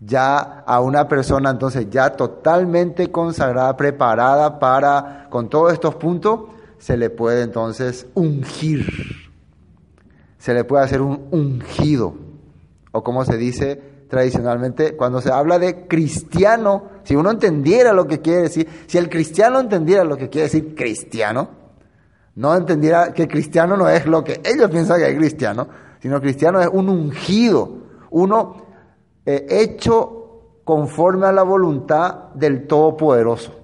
Ya 0.01 0.39
a 0.39 0.80
una 0.80 1.09
persona 1.09 1.51
entonces 1.51 1.89
ya 1.91 2.11
totalmente 2.11 3.11
consagrada, 3.11 3.76
preparada 3.76 4.61
para, 4.61 5.26
con 5.28 5.49
todos 5.49 5.72
estos 5.72 5.97
puntos, 5.97 6.43
se 6.78 6.97
le 6.97 7.11
puede 7.11 7.43
entonces 7.43 8.07
ungir. 8.14 8.86
Se 10.39 10.55
le 10.55 10.62
puede 10.62 10.84
hacer 10.84 11.01
un 11.01 11.26
ungido. 11.32 12.14
O 12.93 13.03
como 13.03 13.24
se 13.24 13.36
dice, 13.36 13.82
tradicionalmente, 14.09 14.97
cuando 14.97 15.20
se 15.20 15.32
habla 15.32 15.59
de 15.59 15.89
cristiano, 15.89 16.84
si 17.03 17.16
uno 17.16 17.32
entendiera 17.32 17.93
lo 17.93 18.07
que 18.07 18.20
quiere 18.20 18.43
decir, 18.43 18.68
si 18.86 18.99
el 18.99 19.09
cristiano 19.09 19.59
entendiera 19.59 20.05
lo 20.05 20.16
que 20.16 20.28
quiere 20.28 20.45
decir 20.45 20.76
cristiano, 20.76 21.57
no 22.39 22.55
entendiera 22.55 23.12
que 23.12 23.26
cristiano 23.26 23.76
no 23.76 23.89
es 23.89 24.07
lo 24.07 24.22
que 24.22 24.41
ellos 24.45 24.70
piensan 24.70 25.01
que 25.01 25.09
es 25.11 25.18
cristiano, 25.18 25.66
sino 26.01 26.20
cristiano 26.20 26.61
es 26.61 26.68
un 26.72 26.89
ungido, 26.89 27.78
uno 28.11 28.62
eh, 29.26 29.45
hecho 29.51 30.61
conforme 30.62 31.26
a 31.26 31.32
la 31.32 31.43
voluntad 31.43 32.32
del 32.34 32.68
Todopoderoso. 32.68 33.59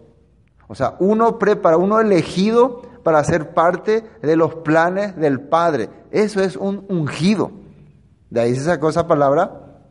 O 0.66 0.75
sea, 0.75 0.97
uno 0.99 1.39
prepara, 1.39 1.77
uno 1.77 2.01
elegido 2.01 2.83
para 3.05 3.22
ser 3.22 3.55
parte 3.55 4.03
de 4.20 4.35
los 4.35 4.57
planes 4.57 5.14
del 5.14 5.39
Padre. 5.39 5.89
Eso 6.11 6.41
es 6.41 6.57
un 6.57 6.85
ungido. 6.89 7.53
De 8.29 8.41
ahí 8.41 8.57
se 8.57 8.62
sacó 8.62 8.89
esa 8.89 9.07
palabra 9.07 9.85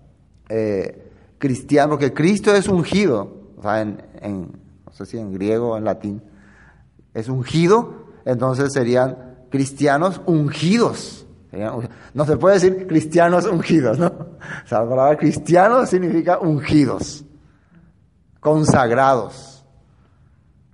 eh, 0.50 1.10
cristiano, 1.38 1.92
porque 1.92 2.14
Cristo 2.14 2.54
es 2.54 2.68
ungido, 2.68 3.32
o 3.56 3.62
sea, 3.62 3.80
en, 3.80 4.02
no 4.86 4.92
sé 4.92 5.06
si 5.06 5.18
en 5.18 5.32
griego 5.32 5.70
o 5.70 5.78
en 5.78 5.86
latín, 5.86 6.22
es 7.14 7.30
ungido, 7.30 8.03
entonces 8.26 8.72
serían 8.74 9.36
cristianos 9.50 10.22
ungidos. 10.26 11.26
no 12.14 12.26
se 12.26 12.38
puede 12.38 12.56
decir 12.56 12.88
cristianos 12.88 13.46
ungidos, 13.46 14.00
¿no? 14.00 14.08
O 14.08 14.68
sea, 14.68 14.82
la 14.82 14.90
palabra 14.90 15.18
cristiano 15.18 15.86
significa 15.86 16.40
ungidos, 16.40 17.24
consagrados. 18.40 19.64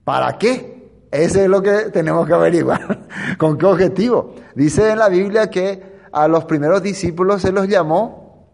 ¿Para 0.04 0.38
qué? 0.38 1.08
Ese 1.12 1.44
es 1.44 1.50
lo 1.50 1.62
que 1.62 1.90
tenemos 1.92 2.28
que 2.28 2.34
averiguar. 2.34 3.08
¿Con 3.38 3.58
qué 3.58 3.66
objetivo? 3.66 4.36
Dice 4.56 4.92
en 4.92 5.00
la 5.00 5.10
Biblia 5.10 5.50
que 5.50 6.00
a 6.12 6.28
los 6.28 6.46
primeros 6.46 6.82
discípulos 6.82 7.42
se 7.42 7.52
los 7.52 7.68
llamó 7.68 8.48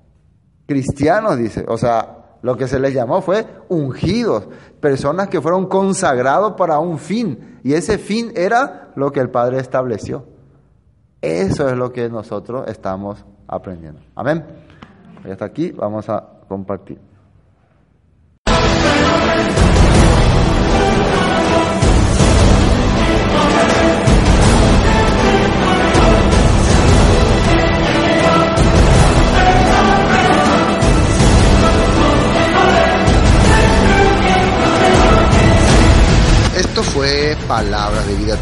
cristianos, 0.65 1.37
dice. 1.37 1.65
O 1.67 1.77
sea, 1.77 2.24
lo 2.41 2.57
que 2.57 2.67
se 2.67 2.79
les 2.79 2.93
llamó 2.93 3.21
fue 3.21 3.45
ungidos, 3.69 4.47
personas 4.79 5.29
que 5.29 5.41
fueron 5.41 5.67
consagrados 5.67 6.53
para 6.53 6.79
un 6.79 6.99
fin. 6.99 7.59
Y 7.63 7.73
ese 7.73 7.97
fin 7.97 8.31
era 8.35 8.91
lo 8.95 9.11
que 9.11 9.19
el 9.19 9.29
Padre 9.29 9.59
estableció. 9.59 10.25
Eso 11.21 11.67
es 11.67 11.75
lo 11.75 11.91
que 11.91 12.09
nosotros 12.09 12.67
estamos 12.67 13.25
aprendiendo. 13.47 13.99
Amén. 14.15 14.45
Y 15.25 15.31
hasta 15.31 15.45
aquí 15.45 15.71
vamos 15.71 16.07
a 16.09 16.23
compartir. 16.47 16.99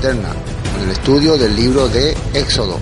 Eterna, 0.03 0.33
en 0.75 0.83
el 0.83 0.91
estudio 0.91 1.37
del 1.37 1.55
libro 1.55 1.87
de 1.87 2.13
Éxodo. 2.33 2.77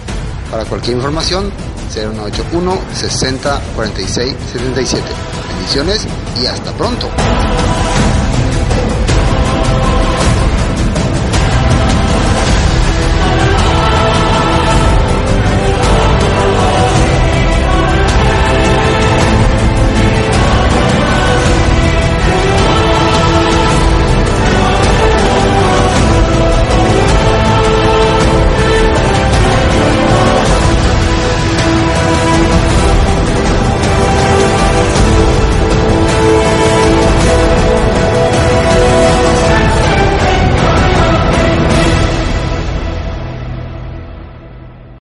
Para 0.49 0.65
cualquier 0.65 0.97
información, 0.97 1.51
0181 1.93 2.79
60 2.95 3.61
46 3.75 4.35
77. 4.51 5.03
Bendiciones 5.53 6.07
y 6.41 6.47
hasta 6.47 6.71
pronto. 6.73 7.07